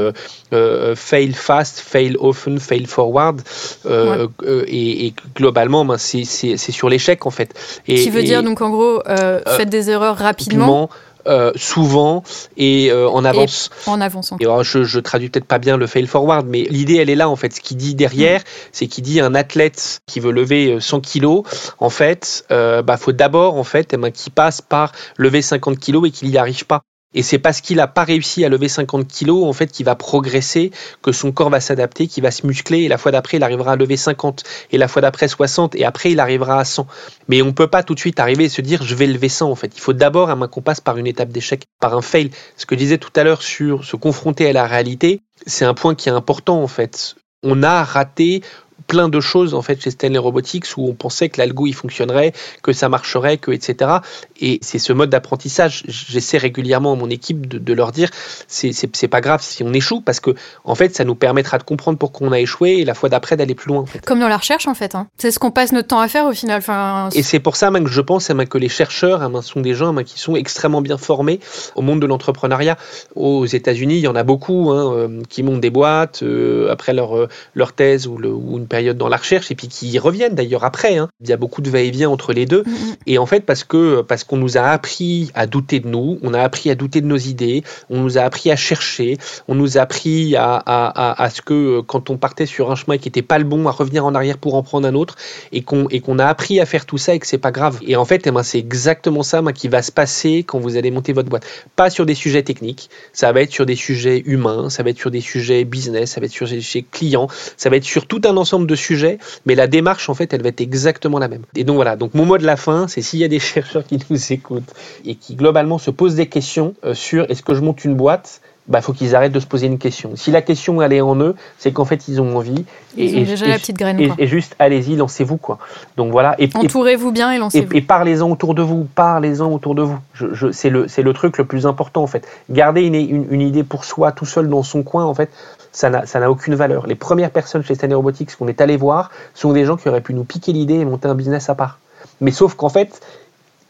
fail 0.96 1.32
fast, 1.32 1.80
fail 1.80 2.16
often, 2.18 2.58
fail 2.58 2.86
forward. 2.86 3.40
et, 3.86 5.14
globalement, 5.36 5.84
ben, 5.84 5.98
c'est 5.98 6.24
sur 6.24 6.88
l'échec 6.88 7.26
en 7.26 7.30
fait. 7.30 7.54
Et, 7.86 7.96
qui 7.96 8.10
veut 8.10 8.22
dire 8.22 8.42
donc 8.42 8.60
en 8.60 8.70
gros, 8.70 9.02
faites 9.06 9.70
des 9.70 9.90
erreurs 9.90 10.16
rapidement 10.16 10.90
euh, 11.26 11.52
souvent 11.56 12.22
et 12.56 12.90
euh, 12.90 13.08
en 13.08 13.24
avance. 13.24 13.70
en 13.86 14.00
avance. 14.00 14.32
Et 14.40 14.46
je, 14.62 14.84
je 14.84 15.00
traduis 15.00 15.28
peut-être 15.28 15.46
pas 15.46 15.58
bien 15.58 15.76
le 15.76 15.86
fail 15.86 16.06
forward, 16.06 16.46
mais 16.48 16.62
l'idée 16.70 16.96
elle 16.96 17.10
est 17.10 17.16
là 17.16 17.28
en 17.28 17.36
fait. 17.36 17.54
Ce 17.54 17.60
qui 17.60 17.74
dit 17.74 17.94
derrière, 17.94 18.40
mm. 18.40 18.44
c'est 18.72 18.86
qu'il 18.86 19.04
dit 19.04 19.20
un 19.20 19.34
athlète 19.34 20.00
qui 20.06 20.20
veut 20.20 20.32
lever 20.32 20.78
100 20.80 20.96
euh, 20.96 21.00
kilos, 21.00 21.42
en 21.78 21.90
fait, 21.90 22.44
euh, 22.50 22.82
bah 22.82 22.96
faut 22.96 23.12
d'abord 23.12 23.56
en 23.56 23.64
fait, 23.64 23.92
eh 23.92 23.96
ben, 23.96 24.10
qui 24.10 24.30
passe 24.30 24.60
par 24.60 24.92
lever 25.16 25.42
50 25.42 25.78
kilos 25.78 26.08
et 26.08 26.10
qu'il 26.10 26.28
n'y 26.28 26.38
arrive 26.38 26.66
pas. 26.66 26.82
Et 27.12 27.22
c'est 27.22 27.38
parce 27.38 27.60
qu'il 27.60 27.78
n'a 27.78 27.88
pas 27.88 28.04
réussi 28.04 28.44
à 28.44 28.48
lever 28.48 28.68
50 28.68 29.08
kilos, 29.08 29.44
en 29.44 29.52
fait, 29.52 29.66
qu'il 29.66 29.84
va 29.84 29.96
progresser, 29.96 30.70
que 31.02 31.10
son 31.10 31.32
corps 31.32 31.50
va 31.50 31.60
s'adapter, 31.60 32.06
qu'il 32.06 32.22
va 32.22 32.30
se 32.30 32.46
muscler, 32.46 32.82
et 32.82 32.88
la 32.88 32.98
fois 32.98 33.10
d'après, 33.10 33.38
il 33.38 33.42
arrivera 33.42 33.72
à 33.72 33.76
lever 33.76 33.96
50, 33.96 34.44
et 34.70 34.78
la 34.78 34.86
fois 34.86 35.02
d'après 35.02 35.26
60, 35.26 35.74
et 35.74 35.84
après, 35.84 36.12
il 36.12 36.20
arrivera 36.20 36.60
à 36.60 36.64
100. 36.64 36.86
Mais 37.28 37.42
on 37.42 37.46
ne 37.46 37.50
peut 37.50 37.66
pas 37.66 37.82
tout 37.82 37.94
de 37.94 38.00
suite 38.00 38.20
arriver 38.20 38.44
et 38.44 38.48
se 38.48 38.60
dire, 38.60 38.84
je 38.84 38.94
vais 38.94 39.08
lever 39.08 39.28
100, 39.28 39.50
en 39.50 39.56
fait. 39.56 39.72
Il 39.74 39.80
faut 39.80 39.92
d'abord, 39.92 40.30
à 40.30 40.36
main 40.36 40.46
qu'on 40.46 40.62
passe 40.62 40.80
par 40.80 40.98
une 40.98 41.08
étape 41.08 41.30
d'échec, 41.30 41.64
par 41.80 41.94
un 41.94 42.02
fail. 42.02 42.30
Ce 42.56 42.64
que 42.64 42.76
je 42.76 42.78
disais 42.78 42.98
tout 42.98 43.12
à 43.16 43.24
l'heure 43.24 43.42
sur 43.42 43.84
se 43.84 43.96
confronter 43.96 44.48
à 44.48 44.52
la 44.52 44.66
réalité, 44.66 45.20
c'est 45.46 45.64
un 45.64 45.74
point 45.74 45.96
qui 45.96 46.08
est 46.08 46.12
important, 46.12 46.62
en 46.62 46.68
fait. 46.68 47.16
On 47.42 47.62
a 47.62 47.82
raté 47.82 48.42
plein 48.90 49.08
de 49.08 49.20
choses 49.20 49.54
en 49.54 49.62
fait 49.62 49.80
chez 49.80 49.92
Stanley 49.92 50.18
Robotics 50.18 50.66
où 50.76 50.88
on 50.88 50.94
pensait 50.94 51.28
que 51.28 51.40
l'algo 51.40 51.68
il 51.68 51.74
fonctionnerait, 51.74 52.32
que 52.60 52.72
ça 52.72 52.88
marcherait, 52.88 53.38
que 53.38 53.52
etc. 53.52 53.98
Et 54.40 54.58
c'est 54.62 54.80
ce 54.80 54.92
mode 54.92 55.10
d'apprentissage. 55.10 55.84
J'essaie 55.86 56.38
régulièrement 56.38 56.94
à 56.94 56.96
mon 56.96 57.08
équipe 57.08 57.46
de, 57.46 57.72
leur 57.72 57.92
dire 57.92 58.10
c'est 58.48 59.08
pas 59.08 59.20
grave 59.20 59.42
si 59.42 59.62
on 59.62 59.72
échoue 59.72 60.00
parce 60.00 60.18
que 60.18 60.34
en 60.64 60.74
fait 60.74 60.96
ça 60.96 61.04
nous 61.04 61.14
permettra 61.14 61.58
de 61.58 61.62
comprendre 61.62 61.98
pourquoi 61.98 62.26
on 62.26 62.32
a 62.32 62.40
échoué 62.40 62.78
et 62.78 62.84
la 62.84 62.94
fois 62.94 63.08
d'après 63.08 63.36
d'aller 63.36 63.54
plus 63.54 63.68
loin. 63.68 63.84
Comme 64.04 64.18
dans 64.18 64.28
la 64.28 64.38
recherche 64.38 64.66
en 64.66 64.74
fait. 64.74 64.96
Hein. 64.96 65.06
C'est 65.18 65.30
ce 65.30 65.38
qu'on 65.38 65.52
passe 65.52 65.70
notre 65.70 65.86
temps 65.86 66.00
à 66.00 66.08
faire 66.08 66.26
au 66.26 66.32
final. 66.32 66.58
Enfin... 66.58 67.10
Et 67.14 67.22
c'est 67.22 67.38
pour 67.38 67.54
ça 67.54 67.70
même 67.70 67.84
que 67.84 67.90
je 67.90 68.00
pense 68.00 68.26
que 68.26 68.58
les 68.58 68.68
chercheurs 68.68 69.30
sont 69.44 69.60
des 69.60 69.74
gens 69.74 69.94
qui 70.02 70.18
sont 70.18 70.34
extrêmement 70.34 70.82
bien 70.82 70.98
formés 70.98 71.38
au 71.76 71.82
monde 71.82 72.00
de 72.00 72.06
l'entrepreneuriat. 72.06 72.76
Aux 73.14 73.46
États-Unis, 73.46 73.98
il 73.98 74.00
y 74.00 74.08
en 74.08 74.16
a 74.16 74.24
beaucoup 74.24 74.70
hein, 74.70 74.94
euh, 74.94 75.22
qui 75.28 75.42
montent 75.42 75.60
des 75.60 75.70
boîtes 75.70 76.22
euh, 76.22 76.70
après 76.70 76.92
leur, 76.92 77.16
euh, 77.16 77.28
leur 77.54 77.72
thèse 77.72 78.06
ou, 78.06 78.16
le, 78.18 78.32
ou 78.32 78.58
une 78.58 78.66
période 78.66 78.79
dans 78.82 79.08
la 79.08 79.16
recherche 79.16 79.50
et 79.50 79.54
puis 79.54 79.68
qui 79.68 79.98
reviennent 79.98 80.34
d'ailleurs 80.34 80.64
après. 80.64 80.98
Hein. 80.98 81.08
Il 81.20 81.28
y 81.28 81.32
a 81.32 81.36
beaucoup 81.36 81.62
de 81.62 81.70
va-et-vient 81.70 82.10
entre 82.10 82.32
les 82.32 82.46
deux. 82.46 82.62
Mm-hmm. 82.62 82.96
Et 83.06 83.18
en 83.18 83.26
fait, 83.26 83.40
parce 83.40 83.64
que 83.64 84.02
parce 84.02 84.24
qu'on 84.24 84.36
nous 84.36 84.58
a 84.58 84.62
appris 84.62 85.30
à 85.34 85.46
douter 85.46 85.80
de 85.80 85.88
nous, 85.88 86.18
on 86.22 86.34
a 86.34 86.40
appris 86.40 86.70
à 86.70 86.74
douter 86.74 87.00
de 87.00 87.06
nos 87.06 87.16
idées, 87.16 87.62
on 87.88 88.00
nous 88.00 88.18
a 88.18 88.22
appris 88.22 88.50
à 88.50 88.56
chercher, 88.56 89.18
on 89.48 89.54
nous 89.54 89.78
a 89.78 89.82
appris 89.82 90.36
à, 90.36 90.54
à, 90.54 91.22
à, 91.22 91.30
ce 91.30 91.42
que 91.42 91.80
quand 91.80 92.10
on 92.10 92.16
partait 92.16 92.46
sur 92.46 92.70
un 92.70 92.74
chemin 92.74 92.98
qui 92.98 93.08
n'était 93.08 93.22
pas 93.22 93.38
le 93.38 93.44
bon, 93.44 93.66
à 93.66 93.70
revenir 93.70 94.04
en 94.04 94.14
arrière 94.14 94.38
pour 94.38 94.54
en 94.54 94.62
prendre 94.62 94.86
un 94.86 94.94
autre, 94.94 95.16
et 95.52 95.62
qu'on 95.62 95.88
et 95.88 96.00
qu'on 96.00 96.18
a 96.18 96.26
appris 96.26 96.60
à 96.60 96.66
faire 96.66 96.86
tout 96.86 96.98
ça 96.98 97.14
et 97.14 97.18
que 97.18 97.26
c'est 97.26 97.38
pas 97.38 97.52
grave. 97.52 97.78
Et 97.86 97.96
en 97.96 98.04
fait, 98.04 98.26
eh 98.26 98.30
ben, 98.30 98.42
c'est 98.42 98.58
exactement 98.58 99.22
ça 99.22 99.42
qui 99.54 99.68
va 99.68 99.82
se 99.82 99.90
passer 99.90 100.44
quand 100.46 100.58
vous 100.58 100.76
allez 100.76 100.90
monter 100.90 101.12
votre 101.12 101.28
boîte. 101.28 101.46
Pas 101.76 101.90
sur 101.90 102.06
des 102.06 102.14
sujets 102.14 102.42
techniques, 102.42 102.90
ça 103.12 103.32
va 103.32 103.42
être 103.42 103.52
sur 103.52 103.66
des 103.66 103.76
sujets 103.76 104.22
humains, 104.26 104.70
ça 104.70 104.82
va 104.82 104.90
être 104.90 104.98
sur 104.98 105.10
des 105.10 105.20
sujets 105.20 105.64
business, 105.64 106.12
ça 106.12 106.20
va 106.20 106.26
être 106.26 106.32
sur 106.32 106.46
des 106.46 106.60
sujets 106.60 106.84
clients, 106.90 107.28
ça 107.56 107.70
va 107.70 107.76
être 107.76 107.84
sur 107.84 108.06
tout 108.06 108.20
un 108.24 108.36
ensemble 108.36 108.59
de 108.66 108.74
sujets, 108.74 109.18
mais 109.46 109.54
la 109.54 109.66
démarche, 109.66 110.08
en 110.08 110.14
fait, 110.14 110.32
elle 110.32 110.42
va 110.42 110.48
être 110.48 110.60
exactement 110.60 111.18
la 111.18 111.28
même. 111.28 111.42
Et 111.54 111.64
donc 111.64 111.76
voilà, 111.76 111.96
donc 111.96 112.14
mon 112.14 112.24
mot 112.24 112.38
de 112.38 112.46
la 112.46 112.56
fin, 112.56 112.88
c'est 112.88 113.02
s'il 113.02 113.18
y 113.18 113.24
a 113.24 113.28
des 113.28 113.38
chercheurs 113.50 113.84
qui 113.84 113.98
nous 114.10 114.32
écoutent 114.32 114.72
et 115.04 115.14
qui 115.14 115.34
globalement 115.34 115.78
se 115.78 115.90
posent 115.90 116.14
des 116.14 116.26
questions 116.26 116.74
euh, 116.84 116.94
sur 116.94 117.30
est-ce 117.30 117.42
que 117.42 117.54
je 117.54 117.60
monte 117.60 117.84
une 117.84 117.94
boîte 117.94 118.40
bah, 118.70 118.80
faut 118.80 118.92
qu'ils 118.92 119.14
arrêtent 119.16 119.32
de 119.32 119.40
se 119.40 119.46
poser 119.46 119.66
une 119.66 119.78
question. 119.78 120.12
Si 120.14 120.30
la 120.30 120.42
question 120.42 120.80
elle 120.80 120.92
est 120.92 121.00
en 121.00 121.16
eux, 121.16 121.34
c'est 121.58 121.72
qu'en 121.72 121.84
fait 121.84 122.08
ils 122.08 122.20
ont 122.20 122.36
envie. 122.36 122.64
Ils 122.96 123.16
et, 123.16 123.20
ont 123.20 123.24
déjà 123.24 123.46
la 123.46 123.58
petite 123.58 123.76
graine. 123.76 124.14
Et, 124.16 124.26
juste 124.26 124.54
allez-y, 124.58 124.96
lancez-vous 124.96 125.36
quoi. 125.36 125.58
Donc 125.96 126.12
voilà. 126.12 126.36
Entourez-vous 126.54 127.10
bien 127.10 127.32
et 127.32 127.38
lancez-vous. 127.38 127.76
Et, 127.76 127.82
parlez-en 127.82 128.30
autour 128.30 128.54
de 128.54 128.62
vous, 128.62 128.86
parlez-en 128.94 129.52
autour 129.52 129.74
de 129.74 129.82
vous. 129.82 129.98
Je, 130.14 130.52
c'est 130.52 130.70
le 130.70 130.86
c'est 130.86 131.02
le 131.02 131.12
truc 131.12 131.36
le 131.36 131.44
plus 131.44 131.66
important 131.66 132.02
en 132.02 132.06
fait. 132.06 132.26
Garder 132.48 132.82
une, 132.82 132.94
une, 132.94 133.40
idée 133.40 133.64
pour 133.64 133.84
soi 133.84 134.12
tout 134.12 134.26
seul 134.26 134.48
dans 134.48 134.62
son 134.62 134.82
coin 134.82 135.04
en 135.04 135.14
fait, 135.14 135.30
ça 135.72 135.90
n'a 135.90 136.30
aucune 136.30 136.54
valeur. 136.54 136.86
Les 136.86 136.94
premières 136.94 137.30
personnes 137.30 137.64
chez 137.64 137.74
Stanley 137.74 137.94
Robotics 137.94 138.36
qu'on 138.36 138.48
est 138.48 138.60
allé 138.60 138.76
voir 138.76 139.10
sont 139.34 139.52
des 139.52 139.64
gens 139.64 139.76
qui 139.76 139.88
auraient 139.88 140.00
pu 140.00 140.14
nous 140.14 140.24
piquer 140.24 140.52
l'idée 140.52 140.74
et 140.74 140.84
monter 140.84 141.08
un 141.08 141.14
business 141.14 141.50
à 141.50 141.54
part. 141.56 141.78
Mais 142.20 142.30
sauf 142.30 142.54
qu'en 142.54 142.68
fait, 142.68 143.00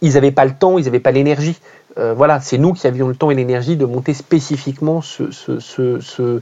ils 0.02 0.14
n'avaient 0.14 0.30
pas 0.30 0.44
le 0.44 0.52
temps, 0.52 0.78
ils 0.78 0.84
n'avaient 0.84 1.00
pas 1.00 1.10
l'énergie. 1.10 1.58
Euh, 1.98 2.14
voilà, 2.14 2.40
c'est 2.40 2.58
nous 2.58 2.72
qui 2.72 2.86
avions 2.86 3.08
le 3.08 3.16
temps 3.16 3.30
et 3.30 3.34
l'énergie 3.34 3.76
de 3.76 3.84
monter 3.84 4.14
spécifiquement 4.14 5.00
ce, 5.02 5.30
ce, 5.30 5.58
ce, 5.60 6.40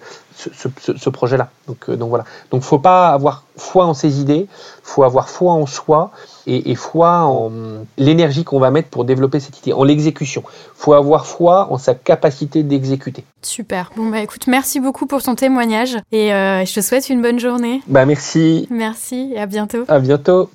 ce 0.97 1.11
projet-là. 1.11 1.51
Donc, 1.67 1.89
euh, 1.89 1.97
donc 1.97 2.11
voilà. 2.11 2.25
Donc 2.51 2.63
faut 2.63 2.79
pas 2.79 3.09
avoir 3.09 3.45
foi 3.57 3.87
en 3.87 3.95
ses 3.95 4.21
idées, 4.21 4.47
faut 4.83 5.03
avoir 5.03 5.29
foi 5.29 5.53
en 5.53 5.67
soi 5.67 6.11
et, 6.47 6.71
et 6.71 6.75
foi 6.75 7.21
en 7.23 7.51
l'énergie 7.97 8.45
qu'on 8.45 8.61
va 8.61 8.71
mettre 8.71 8.89
pour 8.89 9.05
développer 9.05 9.41
cette 9.41 9.59
idée, 9.59 9.73
en 9.73 9.85
l'exécution. 9.85 10.43
faut 10.75 10.93
avoir 10.93 11.27
foi 11.27 11.69
en 11.71 11.79
sa 11.79 11.95
capacité 11.95 12.63
d'exécuter. 12.63 13.25
Super. 13.43 13.91
Bon 13.97 14.11
bah 14.11 14.21
écoute, 14.21 14.47
merci 14.47 14.81
beaucoup 14.81 15.07
pour 15.07 15.23
ton 15.23 15.35
témoignage 15.35 15.97
et 16.13 16.33
euh, 16.33 16.65
je 16.65 16.75
te 16.75 16.81
souhaite 16.81 17.09
une 17.09 17.23
bonne 17.23 17.39
journée. 17.39 17.83
Bah 17.87 18.05
merci. 18.05 18.67
Merci 18.71 19.33
et 19.35 19.41
à 19.41 19.47
bientôt. 19.47 19.85
À 19.89 19.99
bientôt. 19.99 20.51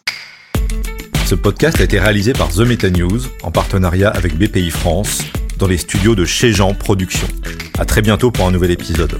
Ce 1.34 1.36
podcast 1.36 1.82
a 1.82 1.84
été 1.84 2.00
réalisé 2.00 2.32
par 2.32 2.50
The 2.50 2.60
Meta 2.60 2.92
News 2.92 3.20
en 3.42 3.50
partenariat 3.50 4.12
avec 4.12 4.38
BPI 4.38 4.70
France 4.70 5.24
dans 5.58 5.66
les 5.66 5.80
studios 5.80 6.14
de 6.14 6.26
Chez 6.26 6.54
Jean 6.54 6.76
Productions. 6.76 7.28
À 7.80 7.86
très 7.86 8.04
bientôt 8.04 8.30
pour 8.30 8.46
un 8.46 8.52
nouvel 8.52 8.70
épisode. 8.70 9.20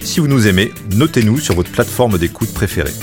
Si 0.00 0.20
vous 0.20 0.28
nous 0.28 0.46
aimez, 0.46 0.72
notez-nous 0.94 1.38
sur 1.38 1.54
votre 1.54 1.70
plateforme 1.70 2.16
d'écoute 2.16 2.54
préférée. 2.54 2.94